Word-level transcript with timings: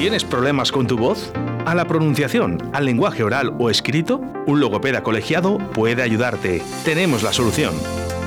¿Tienes 0.00 0.22
problemas 0.22 0.70
con 0.70 0.86
tu 0.86 0.96
voz? 0.96 1.32
¿A 1.66 1.74
la 1.74 1.84
pronunciación, 1.88 2.70
al 2.72 2.84
lenguaje 2.84 3.24
oral 3.24 3.52
o 3.58 3.68
escrito? 3.68 4.20
Un 4.46 4.60
logopeda 4.60 5.02
colegiado 5.02 5.58
puede 5.72 6.02
ayudarte. 6.02 6.62
Tenemos 6.84 7.24
la 7.24 7.32
solución. 7.32 7.74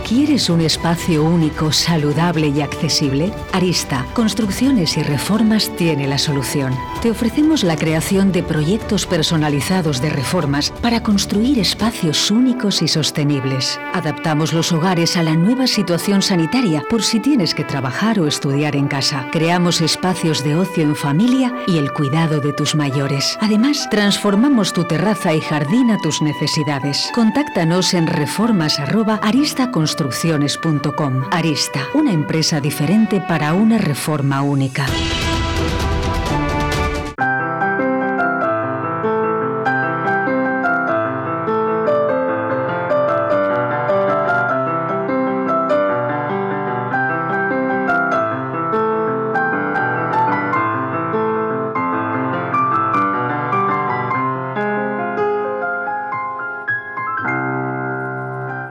¿Quieres 0.09 0.49
un 0.49 0.59
espacio 0.61 1.23
único, 1.23 1.71
saludable 1.71 2.47
y 2.47 2.61
accesible? 2.61 3.31
Arista, 3.53 4.07
Construcciones 4.15 4.97
y 4.97 5.03
Reformas 5.03 5.69
tiene 5.75 6.07
la 6.07 6.17
solución. 6.17 6.73
Te 7.03 7.11
ofrecemos 7.11 7.63
la 7.63 7.75
creación 7.75 8.31
de 8.31 8.41
proyectos 8.41 9.05
personalizados 9.05 10.01
de 10.01 10.09
reformas 10.09 10.71
para 10.81 11.03
construir 11.03 11.59
espacios 11.59 12.31
únicos 12.31 12.81
y 12.81 12.87
sostenibles. 12.87 13.79
Adaptamos 13.93 14.51
los 14.51 14.71
hogares 14.71 15.15
a 15.15 15.21
la 15.21 15.35
nueva 15.35 15.67
situación 15.67 16.23
sanitaria 16.23 16.81
por 16.89 17.03
si 17.03 17.19
tienes 17.19 17.53
que 17.53 17.63
trabajar 17.63 18.19
o 18.19 18.25
estudiar 18.25 18.75
en 18.75 18.87
casa. 18.87 19.27
Creamos 19.31 19.79
espacios 19.79 20.43
de 20.43 20.55
ocio 20.55 20.85
en 20.85 20.95
familia 20.95 21.53
y 21.67 21.77
el 21.77 21.93
cuidado 21.93 22.39
de 22.39 22.51
tus 22.53 22.73
mayores. 22.73 23.37
Además, 23.41 23.87
transformamos 23.91 24.73
tu 24.73 24.85
terraza 24.85 25.35
y 25.35 25.41
jardín 25.41 25.91
a 25.91 25.99
tus 25.99 26.19
necesidades. 26.23 27.11
Contáctanos 27.13 27.93
en 27.93 28.07
reformas@aristaconstrucciones.com 28.07 29.98
construcciones.com. 29.99 31.25
Arista, 31.29 31.89
una 31.93 32.13
empresa 32.13 32.61
diferente 32.61 33.19
para 33.19 33.53
una 33.53 33.77
reforma 33.77 34.41
única. 34.41 34.85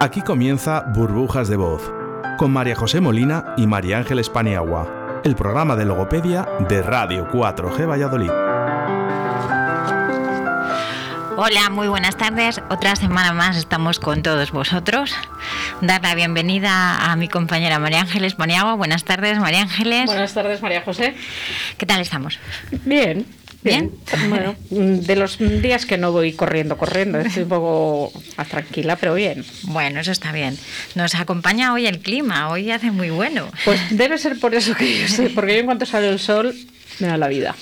Aquí 0.01 0.23
comienza 0.23 0.85
Burbujas 0.95 1.49
de 1.49 1.57
Voz, 1.57 1.93
con 2.37 2.53
María 2.53 2.77
José 2.77 3.01
Molina 3.01 3.55
y 3.57 3.67
María 3.67 3.99
Ángeles 3.99 4.31
Paniagua, 4.31 5.21
el 5.25 5.35
programa 5.35 5.75
de 5.75 5.87
logopedia 5.87 6.47
de 6.69 6.83
Radio 6.83 7.29
4G 7.33 7.89
Valladolid. 7.89 8.31
Hola, 11.37 11.71
muy 11.71 11.89
buenas 11.89 12.17
tardes. 12.17 12.61
Otra 12.71 12.95
semana 12.95 13.33
más 13.33 13.57
estamos 13.57 13.99
con 13.99 14.23
todos 14.23 14.53
vosotros. 14.53 15.17
Dar 15.81 16.01
la 16.01 16.15
bienvenida 16.15 17.11
a 17.11 17.17
mi 17.17 17.27
compañera 17.27 17.81
María 17.81 18.03
Ángeles 18.03 18.37
Paniagua. 18.37 18.75
Buenas 18.75 19.03
tardes, 19.03 19.41
María 19.41 19.63
Ángeles. 19.63 20.07
Buenas 20.07 20.33
tardes, 20.33 20.63
María 20.63 20.83
José. 20.83 21.17
¿Qué 21.77 21.87
tal 21.87 22.01
estamos? 22.01 22.39
Bien, 22.85 23.27
Bien. 23.63 23.91
Bueno, 24.29 24.55
de 24.71 25.17
los 25.17 25.39
días 25.39 25.85
que 25.85 25.99
no 25.99 26.13
voy 26.13 26.33
corriendo, 26.33 26.77
corriendo, 26.77 27.19
estoy 27.19 27.43
un 27.43 27.49
poco 27.49 28.13
más 28.37 28.49
tranquila, 28.49 28.97
pero 28.97 29.15
bien. 29.15 29.45
Bueno, 29.65 30.01
eso 30.01 30.13
está 30.13 30.33
bien. 30.33 30.57
Nos 30.95 31.15
acompaña 31.17 31.73
hoy 31.73 31.87
el 31.87 31.99
clima, 31.99 32.51
hoy 32.51 32.71
hace 32.71 32.91
muy 32.91 33.11
bueno. 33.11 33.51
Pues 33.65 33.81
debe 33.91 34.17
ser 34.19 34.39
por 34.39 34.55
eso 34.55 34.75
que 34.75 35.01
yo 35.01 35.09
sé, 35.09 35.31
porque 35.31 35.55
yo 35.55 35.61
en 35.61 35.67
cuanto 35.67 35.87
sale 35.87 36.09
el 36.09 36.19
sol 36.19 36.55
me 37.01 37.09
da 37.09 37.17
la 37.17 37.29
vida. 37.29 37.57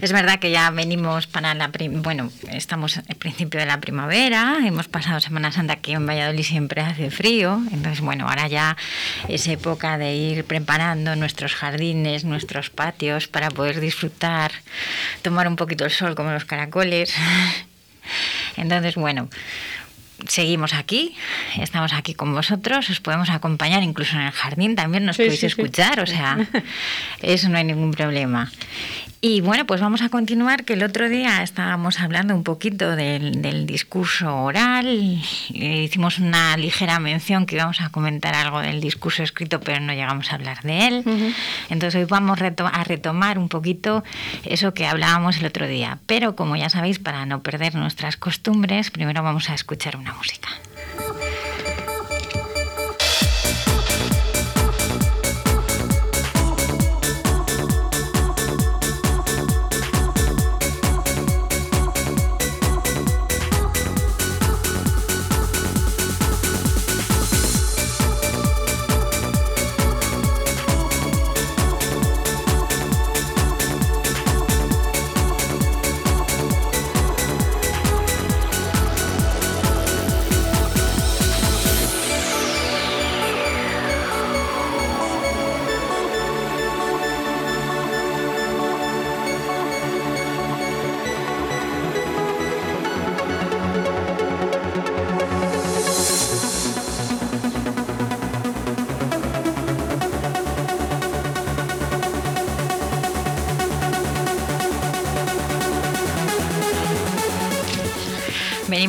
Es 0.00 0.12
verdad 0.12 0.38
que 0.38 0.52
ya 0.52 0.70
venimos 0.70 1.26
para 1.26 1.54
la... 1.54 1.72
Bueno, 1.90 2.30
estamos 2.52 2.98
al 2.98 3.16
principio 3.16 3.58
de 3.58 3.66
la 3.66 3.80
primavera, 3.80 4.58
hemos 4.64 4.86
pasado 4.86 5.18
Semana 5.18 5.50
Santa 5.50 5.72
aquí 5.72 5.92
en 5.92 6.06
Valladolid 6.06 6.44
siempre 6.44 6.82
hace 6.82 7.10
frío, 7.10 7.60
entonces 7.72 8.00
bueno, 8.00 8.28
ahora 8.28 8.46
ya 8.46 8.76
es 9.28 9.48
época 9.48 9.98
de 9.98 10.14
ir 10.14 10.44
preparando 10.44 11.16
nuestros 11.16 11.54
jardines, 11.54 12.24
nuestros 12.24 12.70
patios 12.70 13.26
para 13.26 13.50
poder 13.50 13.80
disfrutar, 13.80 14.52
tomar 15.22 15.48
un 15.48 15.56
poquito 15.56 15.84
el 15.84 15.90
sol 15.90 16.14
como 16.14 16.30
los 16.30 16.44
caracoles. 16.44 17.12
Entonces, 18.56 18.94
bueno, 18.94 19.28
seguimos 20.28 20.74
aquí, 20.74 21.16
estamos 21.60 21.92
aquí 21.92 22.14
con 22.14 22.32
vosotros, 22.32 22.88
os 22.88 23.00
podemos 23.00 23.30
acompañar 23.30 23.82
incluso 23.82 24.14
en 24.16 24.22
el 24.22 24.32
jardín, 24.32 24.76
también 24.76 25.04
nos 25.04 25.16
podéis 25.16 25.42
escuchar, 25.42 25.98
o 26.00 26.06
sea, 26.06 26.38
eso 27.22 27.48
no 27.48 27.58
hay 27.58 27.64
ningún 27.64 27.90
problema. 27.90 28.50
Y 29.20 29.40
bueno, 29.40 29.66
pues 29.66 29.80
vamos 29.80 30.00
a 30.02 30.10
continuar, 30.10 30.64
que 30.64 30.74
el 30.74 30.84
otro 30.84 31.08
día 31.08 31.42
estábamos 31.42 31.98
hablando 31.98 32.36
un 32.36 32.44
poquito 32.44 32.94
del, 32.94 33.66
discurso 33.66 34.44
oral, 34.44 34.86
hicimos 35.50 36.20
una 36.20 36.56
ligera 36.56 37.00
mención 37.00 37.44
que 37.44 37.56
íbamos 37.56 37.80
a 37.80 37.90
comentar 37.90 38.36
algo 38.36 38.60
del 38.60 38.80
discurso 38.80 39.24
escrito, 39.24 39.58
pero 39.58 39.80
no 39.80 39.92
llegamos 39.92 40.30
a 40.30 40.36
hablar 40.36 40.62
de 40.62 40.86
él. 40.86 41.34
Entonces 41.68 42.00
hoy 42.00 42.04
vamos 42.04 42.38
a 42.40 42.84
retomar 42.84 43.38
un 43.38 43.48
poquito 43.48 44.04
eso 44.44 44.72
que 44.72 44.86
hablábamos 44.86 45.38
el 45.38 45.46
otro 45.46 45.66
día. 45.66 45.98
Pero 46.06 46.36
como 46.36 46.54
ya 46.54 46.70
sabéis, 46.70 47.00
para 47.00 47.26
no 47.26 47.42
perder 47.42 47.74
nuestras 47.74 48.16
costumbres, 48.16 48.92
primero 48.92 49.24
vamos 49.24 49.50
a 49.50 49.54
escuchar 49.54 49.96
una 49.96 50.14
música. 50.14 50.48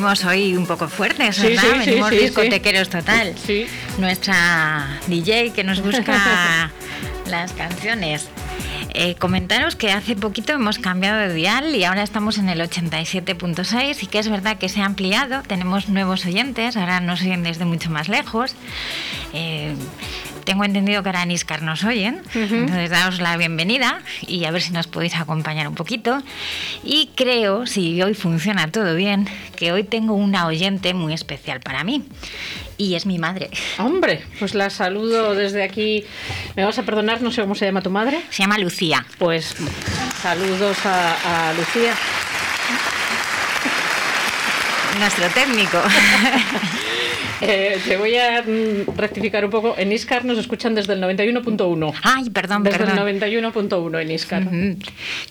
Venimos 0.00 0.24
hoy 0.24 0.56
un 0.56 0.66
poco 0.66 0.88
fuertes, 0.88 1.42
¿verdad? 1.42 1.78
venimos 1.78 2.10
discotequeros 2.10 2.88
total. 2.88 3.34
Nuestra 3.98 4.98
DJ 5.08 5.52
que 5.52 5.62
nos 5.62 5.82
busca 5.82 6.70
las 7.26 7.52
canciones. 7.52 8.26
Eh, 8.94 9.14
comentaros 9.16 9.76
que 9.76 9.92
hace 9.92 10.16
poquito 10.16 10.54
hemos 10.54 10.78
cambiado 10.78 11.18
de 11.20 11.34
dial 11.34 11.76
y 11.76 11.84
ahora 11.84 12.02
estamos 12.02 12.38
en 12.38 12.48
el 12.48 12.60
87.6 12.60 14.02
y 14.02 14.06
que 14.06 14.18
es 14.18 14.28
verdad 14.30 14.56
que 14.56 14.70
se 14.70 14.80
ha 14.80 14.86
ampliado, 14.86 15.42
tenemos 15.46 15.90
nuevos 15.90 16.24
oyentes, 16.24 16.78
ahora 16.78 17.00
nos 17.00 17.20
oyen 17.20 17.42
desde 17.42 17.66
mucho 17.66 17.90
más 17.90 18.08
lejos. 18.08 18.54
Eh, 19.34 19.74
tengo 20.50 20.64
entendido 20.64 21.04
que 21.04 21.10
ahora 21.10 21.22
en 21.22 21.30
Iscar 21.30 21.62
nos 21.62 21.84
oyen, 21.84 22.22
entonces 22.34 22.90
daos 22.90 23.20
la 23.20 23.36
bienvenida 23.36 24.00
y 24.26 24.46
a 24.46 24.50
ver 24.50 24.60
si 24.60 24.72
nos 24.72 24.88
podéis 24.88 25.14
acompañar 25.14 25.68
un 25.68 25.76
poquito. 25.76 26.20
Y 26.82 27.10
creo, 27.14 27.68
si 27.68 28.02
hoy 28.02 28.14
funciona 28.14 28.68
todo 28.68 28.96
bien, 28.96 29.28
que 29.54 29.70
hoy 29.70 29.84
tengo 29.84 30.14
una 30.14 30.46
oyente 30.46 30.92
muy 30.92 31.12
especial 31.14 31.60
para 31.60 31.84
mí 31.84 32.02
y 32.76 32.96
es 32.96 33.06
mi 33.06 33.16
madre. 33.16 33.48
Hombre, 33.78 34.24
pues 34.40 34.56
la 34.56 34.70
saludo 34.70 35.36
desde 35.36 35.62
aquí. 35.62 36.04
¿Me 36.56 36.64
vas 36.64 36.76
a 36.80 36.82
perdonar? 36.82 37.22
No 37.22 37.30
sé 37.30 37.42
cómo 37.42 37.54
se 37.54 37.66
llama 37.66 37.82
tu 37.82 37.90
madre. 37.90 38.20
Se 38.30 38.42
llama 38.42 38.58
Lucía. 38.58 39.06
Pues 39.18 39.54
saludos 40.20 40.84
a, 40.84 41.50
a 41.50 41.52
Lucía. 41.52 41.94
Nuestro 44.98 45.28
técnico. 45.28 45.80
Eh, 47.40 47.78
te 47.86 47.96
voy 47.96 48.16
a 48.16 48.42
mm, 48.42 48.96
rectificar 48.96 49.44
un 49.44 49.50
poco. 49.50 49.74
En 49.78 49.92
Iscar 49.92 50.24
nos 50.24 50.38
escuchan 50.38 50.74
desde 50.74 50.92
el 50.92 51.02
91.1. 51.02 51.94
Ay, 52.02 52.30
perdón, 52.30 52.62
desde 52.62 52.78
perdón. 52.78 53.08
el 53.08 53.20
91.1 53.20 54.02
en 54.02 54.10
Iscar. 54.10 54.46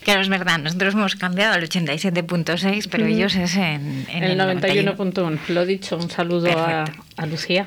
Claro, 0.02 0.20
es 0.20 0.28
verdad, 0.28 0.58
nosotros 0.58 0.94
hemos 0.94 1.14
cambiado 1.16 1.54
al 1.54 1.68
87.6, 1.68 2.88
pero 2.90 3.06
ellos 3.06 3.34
es 3.36 3.56
en, 3.56 4.06
en 4.08 4.24
el 4.24 4.40
el 4.40 4.60
91.1. 4.60 5.38
Lo 5.48 5.66
dicho, 5.66 5.96
un 5.96 6.10
saludo 6.10 6.48
a 6.56 7.26
Lucía. 7.26 7.66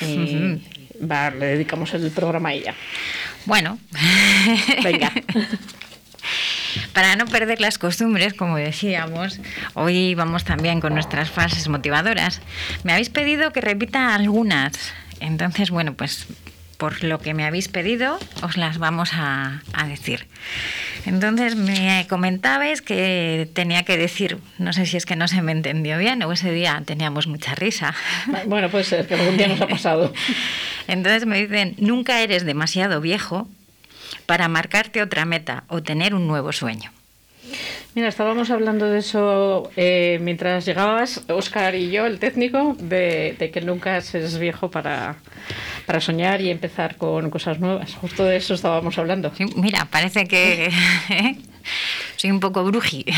Y 0.00 0.60
va, 1.00 1.30
le 1.30 1.46
dedicamos 1.46 1.92
el 1.94 2.10
programa 2.10 2.50
a 2.50 2.54
ella. 2.54 2.74
Bueno, 3.46 3.78
Venga. 4.82 5.12
para 6.92 7.16
no 7.16 7.26
perder 7.26 7.60
las 7.60 7.78
costumbres, 7.78 8.34
como 8.34 8.56
decíamos, 8.56 9.40
hoy 9.74 10.14
vamos 10.14 10.44
también 10.44 10.80
con 10.80 10.94
nuestras 10.94 11.30
frases 11.30 11.68
motivadoras. 11.68 12.40
Me 12.84 12.92
habéis 12.92 13.10
pedido 13.10 13.52
que 13.52 13.60
repita 13.60 14.14
algunas. 14.14 14.72
Entonces, 15.20 15.70
bueno, 15.70 15.94
pues 15.94 16.26
por 16.78 17.02
lo 17.02 17.18
que 17.18 17.34
me 17.34 17.44
habéis 17.44 17.68
pedido, 17.68 18.18
os 18.42 18.56
las 18.56 18.78
vamos 18.78 19.10
a, 19.12 19.62
a 19.72 19.86
decir. 19.88 20.26
Entonces 21.06 21.56
me 21.56 22.06
comentabais 22.08 22.82
que 22.82 23.48
tenía 23.52 23.82
que 23.82 23.98
decir, 23.98 24.38
no 24.58 24.72
sé 24.72 24.86
si 24.86 24.96
es 24.96 25.04
que 25.04 25.16
no 25.16 25.26
se 25.26 25.42
me 25.42 25.52
entendió 25.52 25.98
bien 25.98 26.22
o 26.22 26.32
ese 26.32 26.52
día 26.52 26.80
teníamos 26.86 27.26
mucha 27.26 27.54
risa. 27.56 27.94
Bueno, 28.46 28.70
puede 28.70 28.84
ser, 28.84 29.06
que 29.06 29.14
algún 29.14 29.36
día 29.36 29.48
nos 29.48 29.60
ha 29.60 29.66
pasado. 29.66 30.12
Entonces 30.86 31.26
me 31.26 31.38
dicen, 31.40 31.74
nunca 31.78 32.20
eres 32.20 32.44
demasiado 32.44 33.00
viejo 33.00 33.48
para 34.28 34.46
marcarte 34.46 35.00
otra 35.00 35.24
meta 35.24 35.64
o 35.68 35.82
tener 35.82 36.14
un 36.14 36.26
nuevo 36.26 36.52
sueño. 36.52 36.92
Mira, 37.94 38.08
estábamos 38.08 38.50
hablando 38.50 38.84
de 38.84 38.98
eso 38.98 39.70
eh, 39.74 40.18
mientras 40.20 40.66
llegabas, 40.66 41.22
Oscar 41.28 41.74
y 41.74 41.90
yo, 41.90 42.04
el 42.04 42.18
técnico, 42.18 42.76
de, 42.78 43.36
de 43.38 43.50
que 43.50 43.62
nunca 43.62 43.98
se 44.02 44.18
es 44.22 44.38
viejo 44.38 44.70
para, 44.70 45.16
para 45.86 46.02
soñar 46.02 46.42
y 46.42 46.50
empezar 46.50 46.96
con 46.96 47.30
cosas 47.30 47.58
nuevas. 47.58 47.94
Justo 47.94 48.22
de 48.22 48.36
eso 48.36 48.52
estábamos 48.52 48.98
hablando. 48.98 49.32
Sí, 49.34 49.46
mira, 49.56 49.86
parece 49.86 50.28
que 50.28 50.70
soy 52.16 52.30
un 52.30 52.40
poco 52.40 52.62
bruji. 52.64 53.06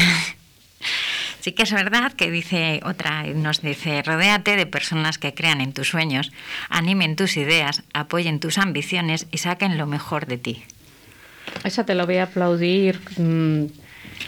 Sí 1.41 1.53
que 1.53 1.63
es 1.63 1.73
verdad 1.73 2.13
que 2.13 2.31
dice 2.31 2.81
otra, 2.85 3.23
nos 3.23 3.63
dice, 3.63 4.03
rodéate 4.03 4.57
de 4.57 4.67
personas 4.67 5.17
que 5.17 5.33
crean 5.33 5.63
en 5.63 5.73
tus 5.73 5.89
sueños, 5.89 6.33
animen 6.69 7.17
tus 7.17 7.39
ideas, 7.39 7.83
apoyen 7.95 8.41
tus 8.41 8.59
ambiciones 8.59 9.27
y 9.33 9.39
saquen 9.39 9.79
lo 9.79 9.87
mejor 9.87 10.27
de 10.27 10.37
ti. 10.37 10.65
Esa 11.65 11.85
te 11.85 11.95
la 11.95 12.05
voy 12.07 12.17
a 12.17 12.25
aplaudir 12.25 13.01
mm, 13.19 13.65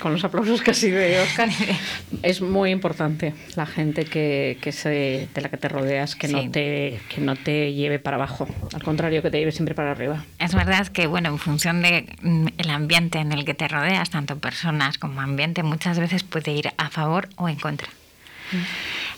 con 0.01 0.13
los 0.13 0.25
aplausos 0.25 0.61
casi 0.63 0.91
de 0.91 1.21
Oscar. 1.21 1.49
es 2.23 2.41
muy 2.41 2.71
importante 2.71 3.35
la 3.57 3.67
gente 3.67 4.05
que, 4.05 4.59
que 4.61 4.73
se, 4.73 5.29
de 5.35 5.41
la 5.41 5.49
que 5.49 5.57
te 5.57 5.69
rodeas, 5.69 6.17
que, 6.17 6.29
Sí. 6.29 6.35
no 6.35 6.51
te, 6.51 7.01
que 7.09 7.21
no 7.21 7.37
te 7.37 7.73
lleve 7.75 7.99
para 7.99 8.17
abajo. 8.17 8.49
Al 8.75 8.83
contrario, 8.83 9.23
que 9.23 9.31
te 9.31 9.39
lleve 9.39 9.53
siempre 9.53 9.75
para 9.75 9.93
arriba. 9.93 10.25
Es 10.39 10.55
verdad 10.55 10.89
que, 10.89 11.07
bueno, 11.07 11.29
en 11.29 11.39
función 11.39 11.83
del 11.83 12.71
ambiente 12.71 13.19
en 13.19 13.33
el 13.33 13.45
que 13.45 13.55
te 13.55 13.69
rodeas, 13.69 14.11
tanto 14.11 14.39
personas 14.39 14.99
como 14.99 15.21
ambiente, 15.21 15.63
muchas 15.63 15.99
veces 15.99 16.23
puede 16.25 16.53
ir 16.53 16.71
a 16.77 16.91
favor 16.91 17.29
o 17.37 17.49
en 17.49 17.57
contra. 17.57 17.89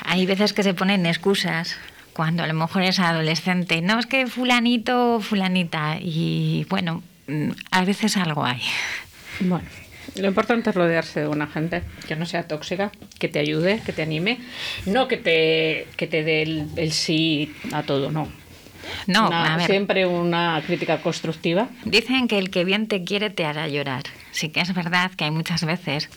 Hay 0.05 0.27
veces 0.27 0.53
que 0.53 0.63
se 0.63 0.75
ponen 0.75 1.07
excusas 1.07 1.77
cuando 2.13 2.45
a 2.45 2.47
lo 2.47 2.55
mejor 2.55 2.83
es 2.83 3.01
adolescente. 3.01 3.81
No, 3.83 3.99
es 3.99 4.07
que 4.07 4.27
fulanito 4.27 5.17
o 5.17 5.21
fulanita. 5.21 5.97
Y 6.01 6.67
bueno, 6.69 6.97
mm, 6.97 7.14
a 7.71 7.85
veces 7.85 8.17
algo 8.17 8.45
hay. 8.45 8.61
Bueno, 9.41 9.67
lo 10.17 10.29
importante 10.29 10.71
es 10.71 10.77
rodearse 10.77 11.21
de 11.21 11.29
una 11.29 11.47
gente 11.47 11.83
que 12.07 12.17
no 12.17 12.27
sea 12.27 12.47
tóxica, 12.47 12.93
que 13.19 13.29
te 13.29 13.39
ayude, 13.39 13.81
que 13.85 13.93
te 13.93 14.03
anime, 14.03 14.39
no 14.87 15.09
que 15.09 15.17
te, 15.17 15.89
que 15.97 16.07
te 16.07 16.23
dé 16.23 16.43
el, 16.43 16.69
el 16.77 16.93
sí 16.93 17.55
a 17.73 17.83
todo, 17.83 18.11
no. 18.11 18.29
No, 19.07 19.29
Una- 19.29 19.55
a 19.55 19.57
ver. 19.57 19.67
Siempre 19.67 20.05
una 20.07 20.63
crítica 20.67 21.01
constructiva. 21.01 21.69
Dicen 21.87 22.29
que 22.29 22.39
el 22.39 22.51
que 22.51 22.65
bien 22.65 22.87
te 22.87 23.03
quiere 23.03 23.31
te 23.31 23.47
hará 23.47 23.67
llorar. 23.67 24.03
Sí 24.31 24.51
que 24.51 24.61
es 24.61 24.75
verdad 24.75 25.11
que 25.17 25.25
hay 25.25 25.31
muchas 25.31 25.65
veces 25.65 26.11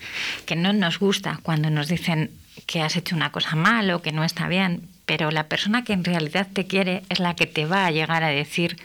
que 0.45 0.57
no 0.57 0.73
nos 0.73 0.99
gusta 0.99 1.39
cuando 1.43 1.69
nos 1.69 1.87
dicen 1.87 2.29
que 2.65 2.81
has 2.81 2.97
hecho 2.97 3.15
una 3.15 3.31
cosa 3.31 3.55
mal 3.55 3.89
o 3.91 4.01
que 4.01 4.11
no 4.11 4.25
está 4.25 4.49
bien, 4.49 4.81
pero 5.07 5.31
la 5.31 5.45
persona 5.45 5.85
que 5.85 5.93
en 5.93 6.03
realidad 6.03 6.47
te 6.51 6.67
quiere 6.67 7.01
es 7.09 7.19
la 7.19 7.33
que 7.33 7.47
te 7.47 7.65
va 7.65 7.85
a 7.85 7.91
llegar 7.91 8.25
a 8.25 8.27
decir, 8.27 8.75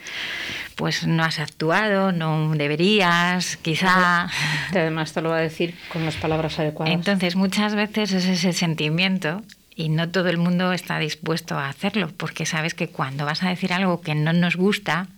pues 0.77 1.05
no 1.05 1.25
has 1.25 1.41
actuado, 1.41 2.13
no 2.13 2.55
deberías, 2.55 3.57
quizá... 3.57 4.29
Además 4.71 5.13
te 5.13 5.21
lo 5.21 5.31
va 5.31 5.39
a 5.39 5.41
decir 5.41 5.75
con 5.93 6.05
las 6.05 6.15
palabras 6.15 6.61
adecuadas. 6.61 6.95
Entonces 6.95 7.35
muchas 7.35 7.75
veces 7.75 8.13
es 8.13 8.27
ese 8.27 8.53
sentimiento 8.53 9.43
y 9.75 9.89
no 9.89 10.11
todo 10.11 10.29
el 10.29 10.39
mundo 10.39 10.73
está 10.73 11.01
dispuesto 11.01 11.59
a 11.59 11.69
hacerlo, 11.69 12.13
porque 12.17 12.47
sabes 12.47 12.75
que 12.75 12.87
cuando 12.87 13.25
vas 13.25 13.43
a 13.43 13.49
decir 13.49 13.73
algo 13.73 14.01
que 14.01 14.15
no 14.15 14.33
nos 14.33 14.55
gusta, 14.55 15.09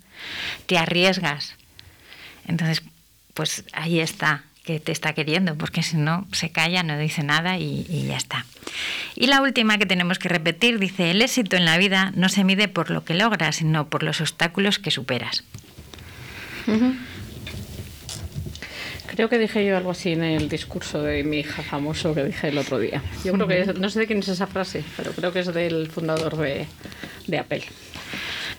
te 0.64 0.78
arriesgas. 0.78 1.54
Entonces, 2.48 2.82
pues 3.34 3.64
ahí 3.74 4.00
está, 4.00 4.44
que 4.64 4.80
te 4.80 4.92
está 4.92 5.12
queriendo, 5.12 5.54
porque 5.56 5.82
si 5.82 5.98
no, 5.98 6.26
se 6.32 6.48
calla, 6.48 6.82
no 6.82 6.96
dice 6.96 7.22
nada 7.22 7.58
y, 7.58 7.84
y 7.90 8.06
ya 8.06 8.16
está. 8.16 8.46
Y 9.16 9.26
la 9.28 9.40
última 9.42 9.78
que 9.78 9.86
tenemos 9.86 10.18
que 10.18 10.28
repetir 10.28 10.78
dice, 10.78 11.10
el 11.10 11.22
éxito 11.22 11.56
en 11.56 11.64
la 11.64 11.78
vida 11.78 12.12
no 12.16 12.28
se 12.28 12.42
mide 12.44 12.68
por 12.68 12.90
lo 12.90 13.04
que 13.04 13.14
logras, 13.14 13.56
sino 13.56 13.88
por 13.88 14.02
los 14.02 14.20
obstáculos 14.20 14.78
que 14.78 14.90
superas. 14.90 15.44
Creo 19.06 19.28
que 19.28 19.38
dije 19.38 19.64
yo 19.64 19.76
algo 19.76 19.92
así 19.92 20.12
en 20.12 20.24
el 20.24 20.48
discurso 20.48 21.00
de 21.02 21.22
mi 21.22 21.38
hija 21.40 21.62
famoso 21.62 22.14
que 22.14 22.24
dije 22.24 22.48
el 22.48 22.58
otro 22.58 22.78
día. 22.80 23.00
Yo 23.24 23.32
creo 23.34 23.46
que, 23.46 23.60
es- 23.60 23.74
no 23.78 23.88
sé 23.88 24.00
de 24.00 24.06
quién 24.06 24.18
es 24.18 24.28
esa 24.28 24.46
frase, 24.48 24.82
pero 24.96 25.12
creo 25.12 25.32
que 25.32 25.40
es 25.40 25.54
del 25.54 25.88
fundador 25.90 26.36
de, 26.36 26.66
de 27.28 27.38
Apple. 27.38 27.62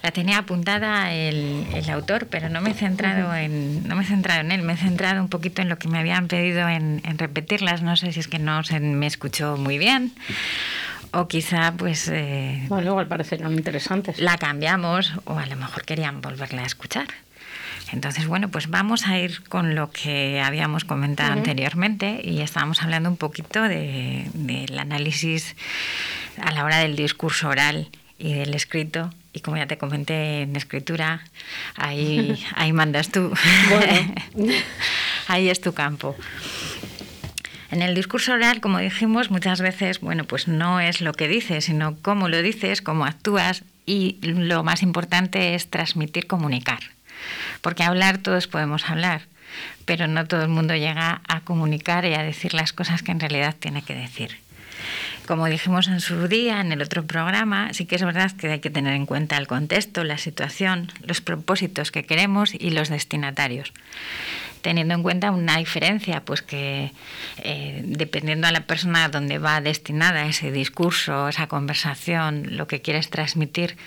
La 0.03 0.11
tenía 0.11 0.37
apuntada 0.37 1.11
el, 1.13 1.65
el 1.73 1.89
autor, 1.89 2.27
pero 2.29 2.47
no 2.49 2.61
me 2.61 2.71
he 2.71 2.73
centrado 2.75 3.33
en 3.35 3.87
no 3.87 3.95
me 3.95 4.03
he 4.03 4.05
centrado 4.05 4.41
en 4.41 4.51
él, 4.51 4.61
me 4.61 4.73
he 4.73 4.77
centrado 4.77 5.19
un 5.21 5.29
poquito 5.29 5.61
en 5.63 5.69
lo 5.69 5.77
que 5.79 5.87
me 5.87 5.97
habían 5.99 6.27
pedido 6.27 6.67
en, 6.69 7.01
en 7.05 7.17
repetirlas. 7.17 7.81
No 7.81 7.95
sé 7.95 8.11
si 8.11 8.19
es 8.19 8.27
que 8.27 8.37
no 8.39 8.63
se 8.63 8.79
me 8.79 9.07
escuchó 9.07 9.57
muy 9.57 9.77
bien 9.79 10.13
o 11.11 11.27
quizá 11.27 11.71
pues 11.77 12.07
eh, 12.13 12.65
Bueno, 12.67 12.89
igual 12.91 13.07
parecieron 13.07 13.53
interesantes. 13.53 14.19
la 14.19 14.37
cambiamos 14.37 15.13
o 15.23 15.39
a 15.39 15.45
lo 15.45 15.55
mejor 15.55 15.85
querían 15.85 16.21
volverla 16.21 16.63
a 16.63 16.65
escuchar. 16.65 17.07
Entonces, 17.91 18.25
bueno, 18.27 18.49
pues 18.49 18.69
vamos 18.69 19.07
a 19.07 19.17
ir 19.19 19.43
con 19.43 19.75
lo 19.75 19.91
que 19.91 20.41
habíamos 20.41 20.85
comentado 20.85 21.31
anteriormente 21.33 22.19
y 22.23 22.41
estábamos 22.41 22.81
hablando 22.81 23.09
un 23.09 23.17
poquito 23.17 23.61
de- 23.63 24.27
del 24.33 24.77
análisis 24.77 25.55
a 26.41 26.51
la 26.51 26.63
hora 26.65 26.79
del 26.79 26.95
discurso 26.95 27.47
oral 27.47 27.87
y 28.17 28.33
del 28.33 28.53
escrito. 28.55 29.11
Y 29.35 29.41
como 29.41 29.57
ya 29.57 29.67
te 29.67 29.77
comenté 29.77 30.43
en 30.43 30.55
escritura, 30.55 31.21
ahí, 31.75 32.41
ahí 32.55 32.71
mandas 32.71 33.11
tú. 33.11 33.33
ahí 35.27 35.49
es 35.49 35.59
tu 35.59 35.73
campo. 35.73 36.15
En 37.69 37.81
el 37.81 37.93
discurso 37.93 38.31
oral, 38.31 38.61
como 38.61 38.79
dijimos, 38.79 39.31
muchas 39.31 39.59
veces, 39.59 39.99
bueno, 39.99 40.23
pues 40.23 40.47
no 40.47 40.79
es 40.79 41.01
lo 41.01 41.11
que 41.11 41.27
dices, 41.27 41.65
sino 41.65 41.97
cómo 42.01 42.29
lo 42.29 42.41
dices, 42.41 42.81
cómo 42.81 43.05
actúas 43.05 43.63
y 43.85 44.17
lo 44.21 44.63
más 44.63 44.81
importante 44.81 45.53
es 45.53 45.69
transmitir, 45.69 46.27
comunicar. 46.27 46.79
Porque 47.59 47.83
hablar 47.83 48.19
todos 48.19 48.47
podemos 48.47 48.89
hablar, 48.89 49.23
pero 49.83 50.07
no 50.07 50.25
todo 50.25 50.43
el 50.43 50.49
mundo 50.49 50.75
llega 50.75 51.21
a 51.27 51.41
comunicar 51.41 52.05
y 52.05 52.13
a 52.13 52.23
decir 52.23 52.53
las 52.53 52.71
cosas 52.71 53.03
que 53.03 53.11
en 53.11 53.19
realidad 53.19 53.53
tiene 53.59 53.81
que 53.81 53.95
decir. 53.95 54.44
Como 55.27 55.47
dijimos 55.47 55.87
en 55.87 56.01
su 56.01 56.27
día, 56.27 56.61
en 56.61 56.71
el 56.71 56.81
otro 56.81 57.05
programa, 57.05 57.73
sí 57.73 57.85
que 57.85 57.95
es 57.95 58.03
verdad 58.03 58.31
que 58.33 58.51
hay 58.51 58.59
que 58.59 58.69
tener 58.69 58.93
en 58.93 59.05
cuenta 59.05 59.37
el 59.37 59.47
contexto, 59.47 60.03
la 60.03 60.19
situación, 60.19 60.91
los 61.01 61.21
propósitos 61.21 61.91
que 61.91 62.03
queremos 62.03 62.53
y 62.53 62.69
los 62.71 62.89
destinatarios 62.89 63.73
teniendo 64.65 64.95
en 64.95 65.03
cuenta 65.03 65.29
una 65.29 65.57
diferencia, 65.57 66.25
pues 66.25 66.41
que 66.41 66.91
eh, 67.37 67.81
dependiendo 67.85 68.47
a 68.47 68.51
la 68.51 68.61
persona 68.61 69.03
a 69.03 69.09
donde 69.09 69.37
va 69.37 69.61
destinada 69.61 70.25
ese 70.25 70.51
discurso, 70.51 71.29
esa 71.29 71.45
conversación, 71.45 72.57
lo 72.57 72.65
que 72.65 72.81
quieres 72.81 73.11
transmitir, 73.11 73.77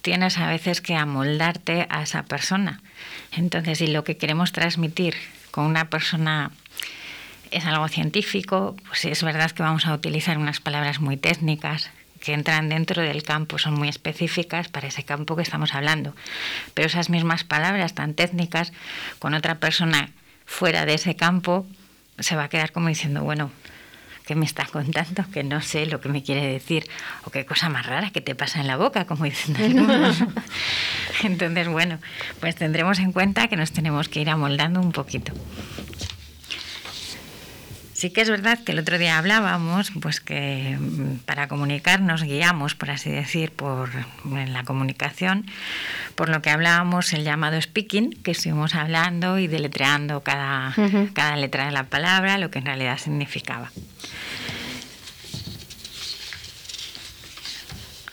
tienes 0.00 0.38
a 0.38 0.46
veces 0.46 0.80
que 0.80 0.94
amoldarte 0.94 1.86
a 1.90 2.02
esa 2.02 2.22
persona. 2.22 2.80
Entonces, 3.32 3.76
si 3.76 3.88
lo 3.88 4.04
que 4.04 4.16
queremos 4.16 4.52
transmitir 4.52 5.16
con 5.50 5.66
una 5.66 5.90
persona 5.90 6.50
es 7.52 7.66
algo 7.66 7.86
científico, 7.88 8.76
pues 8.86 9.04
es 9.04 9.22
verdad 9.22 9.50
que 9.50 9.62
vamos 9.62 9.86
a 9.86 9.94
utilizar 9.94 10.38
unas 10.38 10.60
palabras 10.60 11.00
muy 11.00 11.16
técnicas 11.16 11.90
que 12.20 12.32
entran 12.32 12.68
dentro 12.68 13.02
del 13.02 13.22
campo, 13.22 13.58
son 13.58 13.74
muy 13.74 13.88
específicas 13.88 14.68
para 14.68 14.88
ese 14.88 15.02
campo 15.02 15.36
que 15.36 15.42
estamos 15.42 15.74
hablando. 15.74 16.14
Pero 16.72 16.86
esas 16.86 17.10
mismas 17.10 17.44
palabras 17.44 17.94
tan 17.94 18.14
técnicas, 18.14 18.72
con 19.18 19.34
otra 19.34 19.56
persona 19.56 20.10
fuera 20.46 20.86
de 20.86 20.94
ese 20.94 21.16
campo, 21.16 21.66
se 22.18 22.36
va 22.36 22.44
a 22.44 22.48
quedar 22.48 22.72
como 22.72 22.88
diciendo, 22.88 23.22
bueno, 23.22 23.50
¿qué 24.26 24.34
me 24.34 24.44
estás 24.44 24.70
contando? 24.70 25.24
Que 25.32 25.42
no 25.42 25.60
sé 25.60 25.86
lo 25.86 26.00
que 26.00 26.08
me 26.08 26.22
quiere 26.22 26.46
decir. 26.46 26.88
O 27.24 27.30
qué 27.30 27.44
cosa 27.44 27.68
más 27.68 27.86
rara 27.86 28.10
que 28.10 28.20
te 28.20 28.34
pasa 28.34 28.60
en 28.60 28.68
la 28.68 28.76
boca, 28.76 29.04
como 29.04 29.24
dicen 29.24 29.56
Entonces, 31.24 31.68
bueno, 31.68 31.98
pues 32.40 32.54
tendremos 32.54 32.98
en 33.00 33.12
cuenta 33.12 33.48
que 33.48 33.56
nos 33.56 33.72
tenemos 33.72 34.08
que 34.08 34.20
ir 34.20 34.30
amoldando 34.30 34.80
un 34.80 34.92
poquito. 34.92 35.32
Sí 38.02 38.10
que 38.10 38.22
es 38.22 38.28
verdad 38.28 38.58
que 38.58 38.72
el 38.72 38.80
otro 38.80 38.98
día 38.98 39.16
hablábamos, 39.16 39.92
pues 40.00 40.20
que 40.20 40.76
mm, 40.76 41.18
para 41.18 41.46
comunicarnos 41.46 42.24
guiamos, 42.24 42.74
por 42.74 42.90
así 42.90 43.12
decir, 43.12 43.52
por 43.52 43.90
en 44.24 44.52
la 44.52 44.64
comunicación, 44.64 45.46
por 46.16 46.28
lo 46.28 46.42
que 46.42 46.50
hablábamos 46.50 47.12
el 47.12 47.22
llamado 47.22 47.62
speaking, 47.62 48.10
que 48.24 48.32
estuvimos 48.32 48.74
hablando 48.74 49.38
y 49.38 49.46
deletreando 49.46 50.22
cada, 50.22 50.74
cada 51.14 51.36
letra 51.36 51.66
de 51.66 51.70
la 51.70 51.84
palabra, 51.84 52.38
lo 52.38 52.50
que 52.50 52.58
en 52.58 52.66
realidad 52.66 52.98
significaba. 52.98 53.70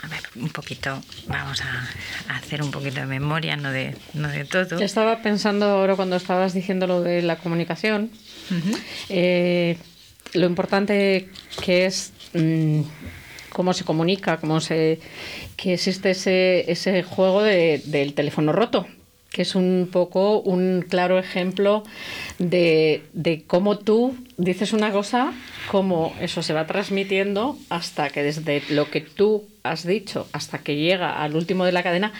A 0.03 0.07
ver, 0.07 0.21
un 0.35 0.49
poquito, 0.49 1.01
vamos 1.25 1.63
a, 1.63 2.35
hacer 2.35 2.61
un 2.61 2.69
poquito 2.69 2.99
de 2.99 3.07
memoria, 3.07 3.57
no 3.57 3.71
de, 3.71 3.97
no 4.13 4.27
de 4.27 4.45
todo. 4.45 4.79
Estaba 4.81 5.23
pensando 5.23 5.65
ahora 5.65 5.95
cuando 5.95 6.15
estabas 6.15 6.53
diciendo 6.53 6.85
lo 6.85 7.01
de 7.01 7.23
la 7.23 7.37
comunicación, 7.37 8.11
eh, 9.09 9.77
lo 10.33 10.45
importante 10.45 11.29
que 11.63 11.85
es 11.85 12.13
mm, 12.33 12.81
cómo 13.51 13.73
se 13.73 13.83
comunica, 13.83 14.37
cómo 14.37 14.61
se 14.61 14.99
que 15.55 15.73
existe 15.73 16.11
ese, 16.11 16.71
ese 16.71 17.03
juego 17.03 17.43
del 17.43 18.13
teléfono 18.13 18.53
roto, 18.53 18.87
que 19.31 19.41
es 19.41 19.55
un 19.55 19.89
poco 19.91 20.39
un 20.39 20.85
claro 20.87 21.19
ejemplo 21.19 21.83
de, 22.37 23.03
de 23.13 23.43
cómo 23.45 23.77
tú 23.77 24.15
dices 24.37 24.71
una 24.73 24.91
cosa, 24.91 25.33
cómo 25.69 26.13
eso 26.21 26.41
se 26.41 26.53
va 26.53 26.65
transmitiendo 26.65 27.57
hasta 27.69 28.09
que 28.09 28.23
desde 28.23 28.63
lo 28.69 28.89
que 28.89 29.01
tú 29.01 29.43
has 29.69 29.85
dicho 29.85 30.27
hasta 30.33 30.59
que 30.59 30.75
llega 30.75 31.21
al 31.21 31.35
último 31.35 31.65
de 31.65 31.71
la 31.71 31.83
cadena 31.83 32.11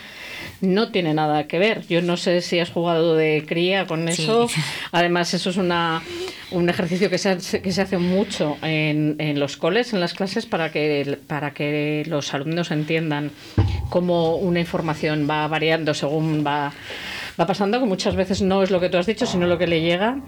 no 0.60 0.90
tiene 0.90 1.14
nada 1.14 1.46
que 1.46 1.58
ver. 1.58 1.86
Yo 1.88 2.02
no 2.02 2.16
sé 2.16 2.40
si 2.40 2.58
has 2.60 2.70
jugado 2.70 3.14
de 3.14 3.44
cría 3.46 3.86
con 3.86 4.08
eso. 4.08 4.48
Además, 4.92 5.32
eso 5.34 5.50
es 5.50 5.56
una, 5.56 6.02
un 6.50 6.68
ejercicio 6.68 7.08
que 7.10 7.18
se, 7.18 7.30
hace, 7.30 7.62
que 7.62 7.72
se 7.72 7.82
hace 7.82 7.98
mucho 7.98 8.56
en, 8.62 9.16
en 9.18 9.40
los 9.40 9.56
coles, 9.56 9.92
en 9.92 10.00
las 10.00 10.14
clases, 10.14 10.46
para 10.46 10.70
que, 10.70 11.18
para 11.26 11.52
que 11.52 12.04
los 12.06 12.32
alumnos 12.34 12.70
entiendan 12.70 13.30
cómo 13.88 14.36
una 14.36 14.60
información 14.60 15.26
va 15.28 15.46
variando 15.48 15.94
según 15.94 16.44
va 16.46 16.72
va 17.40 17.46
pasando, 17.46 17.80
que 17.80 17.86
muchas 17.86 18.16
veces 18.16 18.42
no 18.42 18.62
es 18.62 18.70
lo 18.70 18.80
que 18.80 18.90
tú 18.90 18.98
has 18.98 19.06
dicho, 19.06 19.24
sino 19.24 19.46
lo 19.46 19.56
que 19.56 19.66
le 19.66 19.80
llega. 19.80 20.18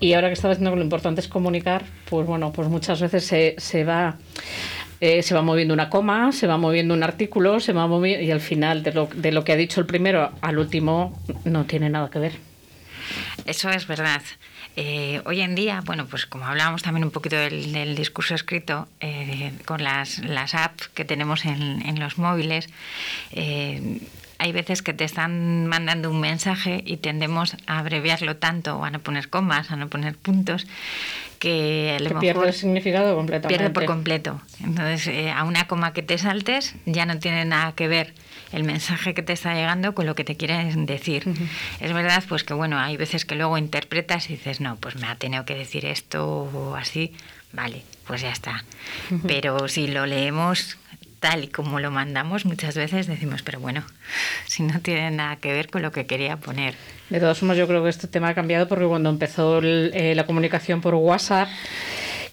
Y 0.00 0.14
ahora 0.14 0.28
que 0.28 0.34
estabas 0.34 0.56
diciendo 0.56 0.72
que 0.72 0.78
lo 0.78 0.82
importante 0.82 1.20
es 1.20 1.28
comunicar, 1.28 1.84
pues 2.08 2.26
bueno, 2.26 2.52
pues 2.52 2.68
muchas 2.68 3.00
veces 3.00 3.24
se, 3.24 3.54
se 3.58 3.84
va 3.84 4.16
eh, 5.00 5.22
se 5.22 5.34
va 5.34 5.42
moviendo 5.42 5.72
una 5.74 5.88
coma, 5.88 6.32
se 6.32 6.46
va 6.46 6.56
moviendo 6.56 6.94
un 6.94 7.02
artículo, 7.02 7.60
se 7.60 7.72
va 7.72 7.86
moviendo 7.86 8.24
y 8.24 8.30
al 8.30 8.40
final 8.40 8.82
de 8.82 8.92
lo, 8.92 9.08
de 9.14 9.32
lo 9.32 9.44
que 9.44 9.52
ha 9.52 9.56
dicho 9.56 9.80
el 9.80 9.86
primero 9.86 10.30
al 10.40 10.58
último 10.58 11.18
no 11.44 11.64
tiene 11.64 11.88
nada 11.88 12.10
que 12.10 12.18
ver. 12.18 12.32
Eso 13.46 13.70
es 13.70 13.86
verdad. 13.86 14.22
Eh, 14.76 15.20
hoy 15.24 15.40
en 15.40 15.54
día, 15.54 15.82
bueno, 15.84 16.06
pues 16.06 16.26
como 16.26 16.46
hablábamos 16.46 16.82
también 16.82 17.04
un 17.04 17.10
poquito 17.10 17.36
del, 17.36 17.94
discurso 17.96 18.34
escrito, 18.34 18.88
eh, 19.00 19.52
con 19.64 19.82
las, 19.82 20.18
las, 20.20 20.54
apps 20.54 20.88
que 20.88 21.04
tenemos 21.04 21.44
en, 21.44 21.82
en 21.84 21.98
los 21.98 22.18
móviles, 22.18 22.68
hay 24.40 24.52
veces 24.52 24.80
que 24.80 24.94
te 24.94 25.04
están 25.04 25.66
mandando 25.66 26.10
un 26.10 26.18
mensaje 26.18 26.82
y 26.86 26.96
tendemos 26.96 27.56
a 27.66 27.78
abreviarlo 27.78 28.36
tanto 28.36 28.78
o 28.78 28.84
a 28.84 28.90
no 28.90 28.98
poner 29.00 29.28
comas, 29.28 29.70
a 29.70 29.76
no 29.76 29.88
poner 29.88 30.16
puntos, 30.16 30.66
que 31.40 31.96
a 31.98 32.02
lo 32.02 32.20
pierde 32.20 32.46
el 32.46 32.52
significado 32.52 33.16
completamente. 33.16 33.58
Pierde 33.58 33.74
por 33.74 33.86
completo. 33.86 34.40
Entonces, 34.62 35.06
eh, 35.08 35.32
a 35.32 35.44
una 35.44 35.66
coma 35.66 35.92
que 35.94 36.02
te 36.02 36.18
saltes 36.18 36.74
ya 36.84 37.06
no 37.06 37.18
tiene 37.18 37.46
nada 37.46 37.72
que 37.72 37.88
ver 37.88 38.12
el 38.52 38.62
mensaje 38.62 39.14
que 39.14 39.22
te 39.22 39.32
está 39.32 39.54
llegando 39.54 39.94
con 39.94 40.04
lo 40.04 40.14
que 40.14 40.22
te 40.22 40.36
quieren 40.36 40.84
decir. 40.84 41.24
Es 41.80 41.92
verdad, 41.94 42.22
pues 42.28 42.44
que 42.44 42.52
bueno, 42.52 42.78
hay 42.78 42.98
veces 42.98 43.24
que 43.24 43.36
luego 43.36 43.56
interpretas 43.56 44.28
y 44.28 44.34
dices, 44.34 44.60
no, 44.60 44.76
pues 44.76 44.96
me 44.96 45.06
ha 45.06 45.14
tenido 45.14 45.46
que 45.46 45.54
decir 45.54 45.86
esto 45.86 46.26
o 46.26 46.74
así, 46.74 47.14
vale, 47.52 47.84
pues 48.06 48.20
ya 48.20 48.32
está. 48.32 48.64
Pero 49.26 49.66
si 49.66 49.86
lo 49.86 50.04
leemos 50.04 50.76
tal 51.20 51.44
y 51.44 51.48
como 51.48 51.78
lo 51.78 51.90
mandamos, 51.90 52.44
muchas 52.46 52.74
veces 52.74 53.06
decimos, 53.06 53.42
pero 53.42 53.60
bueno, 53.60 53.84
si 54.46 54.62
no 54.62 54.80
tiene 54.80 55.10
nada 55.10 55.36
que 55.36 55.52
ver 55.52 55.68
con 55.68 55.82
lo 55.82 55.92
que 55.92 56.06
quería 56.06 56.36
poner. 56.38 56.74
De 57.10 57.20
todos 57.20 57.42
modos, 57.42 57.58
yo 57.58 57.68
creo 57.68 57.82
que 57.84 57.90
este 57.90 58.08
tema 58.08 58.30
ha 58.30 58.34
cambiado 58.34 58.66
porque 58.66 58.86
cuando 58.86 59.10
empezó 59.10 59.60
eh, 59.62 60.14
la 60.14 60.26
comunicación 60.26 60.80
por 60.80 60.94
WhatsApp, 60.94 61.48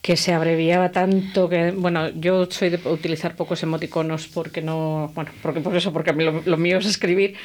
que 0.02 0.16
se 0.16 0.34
abreviaba 0.34 0.92
tanto 0.92 1.50
que 1.50 1.72
bueno 1.72 2.10
yo 2.10 2.46
soy 2.50 2.70
de 2.70 2.80
utilizar 2.90 3.36
pocos 3.36 3.62
emoticonos 3.64 4.28
porque 4.28 4.62
no 4.62 5.12
bueno 5.14 5.32
porque 5.42 5.60
por 5.60 5.76
eso 5.76 5.92
porque 5.92 6.14
lo, 6.14 6.44
lo 6.46 6.58
mío 6.58 6.78
es 6.78 6.86
escribir 6.86 7.36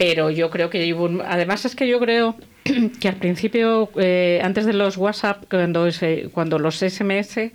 pero 0.00 0.30
yo 0.30 0.48
creo 0.48 0.70
que 0.70 0.96
además 1.26 1.66
es 1.66 1.76
que 1.76 1.86
yo 1.86 2.00
creo 2.00 2.34
que 3.00 3.06
al 3.06 3.16
principio, 3.16 3.90
eh, 3.96 4.40
antes 4.42 4.64
de 4.64 4.72
los 4.72 4.96
WhatsApp, 4.96 5.44
cuando, 5.50 5.86
cuando 6.32 6.58
los 6.58 6.76
SMS, 6.76 7.52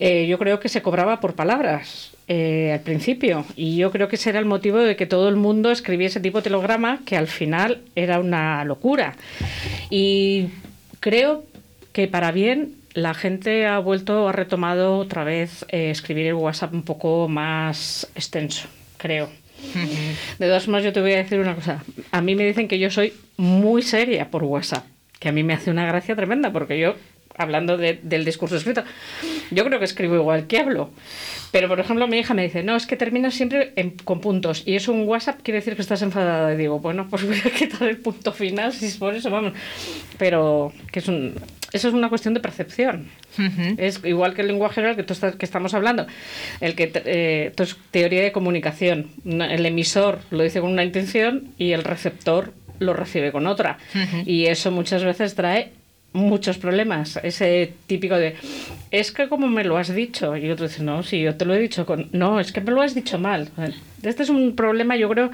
eh, 0.00 0.26
yo 0.26 0.38
creo 0.38 0.60
que 0.60 0.70
se 0.70 0.80
cobraba 0.80 1.20
por 1.20 1.34
palabras. 1.34 2.12
Eh, 2.26 2.72
al 2.72 2.80
principio 2.80 3.44
y 3.54 3.76
yo 3.76 3.90
creo 3.90 4.08
que 4.08 4.16
ese 4.16 4.30
era 4.30 4.38
el 4.38 4.46
motivo 4.46 4.78
de 4.78 4.96
que 4.96 5.04
todo 5.04 5.28
el 5.28 5.36
mundo 5.36 5.70
escribiese 5.70 6.20
tipo 6.20 6.40
telegrama 6.40 7.00
que 7.04 7.18
al 7.18 7.26
final 7.26 7.82
era 7.96 8.18
una 8.18 8.64
locura 8.64 9.14
y 9.90 10.46
creo 11.00 11.44
que 11.92 12.08
para 12.08 12.32
bien 12.32 12.76
la 12.94 13.12
gente 13.12 13.66
ha 13.66 13.78
vuelto 13.78 14.26
ha 14.26 14.32
retomado 14.32 14.96
otra 14.96 15.22
vez 15.22 15.66
escribir 15.68 16.28
el 16.28 16.32
WhatsApp 16.32 16.72
un 16.72 16.84
poco 16.84 17.28
más 17.28 18.08
extenso 18.14 18.68
creo 18.96 19.28
de 20.38 20.46
todas 20.46 20.64
formas, 20.64 20.84
yo 20.84 20.92
te 20.92 21.00
voy 21.00 21.12
a 21.12 21.16
decir 21.16 21.38
una 21.38 21.54
cosa. 21.54 21.82
A 22.10 22.20
mí 22.20 22.34
me 22.34 22.44
dicen 22.44 22.68
que 22.68 22.78
yo 22.78 22.90
soy 22.90 23.12
muy 23.36 23.82
seria 23.82 24.30
por 24.30 24.44
WhatsApp, 24.44 24.84
que 25.18 25.28
a 25.28 25.32
mí 25.32 25.42
me 25.42 25.54
hace 25.54 25.70
una 25.70 25.86
gracia 25.86 26.14
tremenda, 26.16 26.52
porque 26.52 26.78
yo, 26.78 26.94
hablando 27.36 27.76
del 27.76 28.24
discurso 28.24 28.56
escrito, 28.56 28.84
yo 29.50 29.64
creo 29.64 29.78
que 29.78 29.84
escribo 29.84 30.14
igual 30.16 30.46
que 30.46 30.58
hablo. 30.58 30.90
Pero, 31.50 31.68
por 31.68 31.78
ejemplo, 31.78 32.08
mi 32.08 32.18
hija 32.18 32.34
me 32.34 32.42
dice, 32.42 32.64
no, 32.64 32.74
es 32.74 32.84
que 32.84 32.96
terminas 32.96 33.34
siempre 33.34 33.72
con 34.02 34.20
puntos. 34.20 34.64
Y 34.66 34.74
eso 34.74 34.92
un 34.92 35.06
WhatsApp 35.06 35.40
quiere 35.42 35.60
decir 35.60 35.76
que 35.76 35.82
estás 35.82 36.02
enfadada. 36.02 36.52
Y 36.52 36.56
digo, 36.56 36.80
bueno, 36.80 37.06
pues 37.08 37.24
voy 37.24 37.38
a 37.44 37.50
quitar 37.56 37.88
el 37.88 37.98
punto 37.98 38.32
final, 38.32 38.72
si 38.72 38.86
es 38.86 38.96
por 38.96 39.14
eso, 39.14 39.30
vamos. 39.30 39.52
Pero 40.18 40.72
que 40.90 40.98
es 40.98 41.06
un, 41.06 41.34
eso 41.74 41.88
es 41.88 41.94
una 41.94 42.08
cuestión 42.08 42.34
de 42.34 42.40
percepción. 42.40 43.08
Es 43.76 44.00
igual 44.04 44.32
que 44.32 44.42
el 44.42 44.46
lenguaje 44.46 44.80
oral 44.80 44.94
que, 44.94 45.02
tú 45.02 45.14
que 45.36 45.44
estamos 45.44 45.74
hablando. 45.74 46.06
El 46.60 46.76
que 46.76 46.92
eh, 47.04 47.48
esto 47.50 47.64
es 47.64 47.76
teoría 47.90 48.22
de 48.22 48.30
comunicación. 48.30 49.08
El 49.24 49.66
emisor 49.66 50.20
lo 50.30 50.44
dice 50.44 50.60
con 50.60 50.70
una 50.70 50.84
intención 50.84 51.48
y 51.58 51.72
el 51.72 51.82
receptor 51.82 52.52
lo 52.78 52.94
recibe 52.94 53.32
con 53.32 53.48
otra. 53.48 53.78
Y 54.24 54.46
eso 54.46 54.70
muchas 54.70 55.02
veces 55.02 55.34
trae 55.34 55.72
muchos 56.12 56.58
problemas. 56.58 57.18
Ese 57.24 57.72
típico 57.88 58.14
de, 58.16 58.36
es 58.92 59.10
que 59.10 59.28
como 59.28 59.48
me 59.48 59.64
lo 59.64 59.76
has 59.76 59.92
dicho. 59.92 60.36
Y 60.36 60.48
otro 60.50 60.68
dice, 60.68 60.84
no, 60.84 61.02
si 61.02 61.20
yo 61.20 61.34
te 61.34 61.44
lo 61.44 61.54
he 61.54 61.58
dicho 61.58 61.84
con... 61.84 62.08
No, 62.12 62.38
es 62.38 62.52
que 62.52 62.60
me 62.60 62.70
lo 62.70 62.82
has 62.82 62.94
dicho 62.94 63.18
mal. 63.18 63.50
Este 64.00 64.22
es 64.22 64.28
un 64.28 64.54
problema, 64.54 64.96
yo 64.96 65.08
creo, 65.08 65.32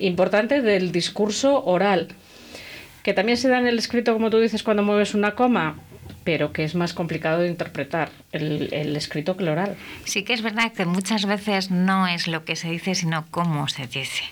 importante 0.00 0.60
del 0.60 0.90
discurso 0.90 1.64
oral. 1.64 2.08
Que 3.08 3.14
también 3.14 3.38
se 3.38 3.48
da 3.48 3.58
en 3.58 3.66
el 3.66 3.78
escrito, 3.78 4.12
como 4.12 4.28
tú 4.28 4.38
dices, 4.38 4.62
cuando 4.62 4.82
mueves 4.82 5.14
una 5.14 5.34
coma, 5.34 5.76
pero 6.24 6.52
que 6.52 6.62
es 6.62 6.74
más 6.74 6.92
complicado 6.92 7.40
de 7.40 7.48
interpretar 7.48 8.10
el, 8.32 8.68
el, 8.74 8.94
escrito 8.96 9.34
que 9.34 9.44
el 9.44 9.48
oral. 9.48 9.78
Sí 10.04 10.24
que 10.24 10.34
es 10.34 10.42
verdad 10.42 10.72
que 10.72 10.84
muchas 10.84 11.24
veces 11.24 11.70
no 11.70 12.06
es 12.06 12.28
lo 12.28 12.44
que 12.44 12.54
se 12.54 12.68
dice, 12.68 12.94
sino 12.94 13.24
cómo 13.30 13.66
se 13.66 13.86
dice. 13.86 14.24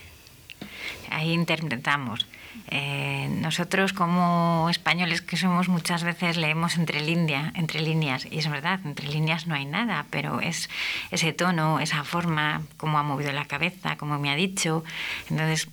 Ahí 1.10 1.32
interpretamos. 1.32 2.26
Eh, 2.68 3.30
nosotros 3.40 3.94
como 3.94 4.68
españoles 4.68 5.22
que 5.22 5.38
somos 5.38 5.70
muchas 5.70 6.04
veces 6.04 6.36
leemos 6.36 6.76
entre, 6.76 7.00
línea, 7.00 7.52
entre 7.54 7.80
líneas 7.80 8.26
y 8.30 8.40
es 8.40 8.50
verdad, 8.50 8.80
entre 8.84 9.08
líneas 9.08 9.46
no 9.46 9.54
hay 9.54 9.64
nada, 9.64 10.04
pero 10.10 10.42
es 10.42 10.68
ese 11.10 11.32
tono, 11.32 11.80
esa 11.80 12.04
forma, 12.04 12.60
cómo 12.76 12.98
ha 12.98 13.02
movido 13.02 13.32
la 13.32 13.46
cabeza, 13.46 13.96
cómo 13.96 14.18
me 14.18 14.28
ha 14.28 14.36
dicho. 14.36 14.84
Entonces, 15.30 15.66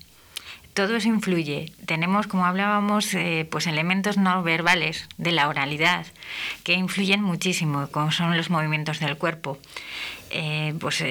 todo 0.73 0.95
eso 0.95 1.07
influye. 1.07 1.71
Tenemos, 1.85 2.27
como 2.27 2.45
hablábamos, 2.45 3.13
eh, 3.13 3.47
pues 3.49 3.67
elementos 3.67 4.17
no 4.17 4.43
verbales 4.43 5.07
de 5.17 5.31
la 5.31 5.47
oralidad 5.47 6.05
que 6.63 6.73
influyen 6.73 7.21
muchísimo, 7.21 7.87
como 7.91 8.11
son 8.11 8.35
los 8.37 8.49
movimientos 8.49 8.99
del 8.99 9.17
cuerpo. 9.17 9.57
Eh, 10.29 10.73
pues 10.79 11.03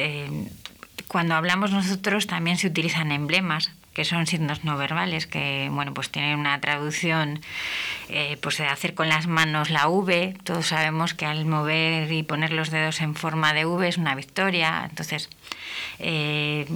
cuando 1.07 1.35
hablamos 1.35 1.71
nosotros 1.71 2.27
también 2.27 2.57
se 2.57 2.67
utilizan 2.67 3.13
emblemas 3.13 3.71
que 3.93 4.05
son 4.05 4.27
signos 4.27 4.65
no 4.65 4.77
verbales, 4.77 5.27
que 5.27 5.69
bueno, 5.71 5.93
pues 5.93 6.11
tienen 6.11 6.39
una 6.39 6.61
traducción, 6.61 7.41
eh, 8.09 8.39
pues 8.41 8.59
de 8.59 8.67
hacer 8.67 8.95
con 8.95 9.09
las 9.09 9.27
manos 9.27 9.71
la 9.71 9.89
V. 9.89 10.35
Todos 10.45 10.67
sabemos 10.67 11.15
que 11.15 11.27
al 11.27 11.45
mover 11.45 12.11
y 12.11 12.23
poner 12.23 12.53
los 12.53 12.71
dedos 12.71 13.01
en 13.01 13.15
forma 13.15 13.53
de 13.53 13.67
V 13.67 13.87
es 13.87 13.99
una 13.99 14.15
victoria. 14.15 14.87
Entonces, 14.89 15.29
eh, 15.99 16.67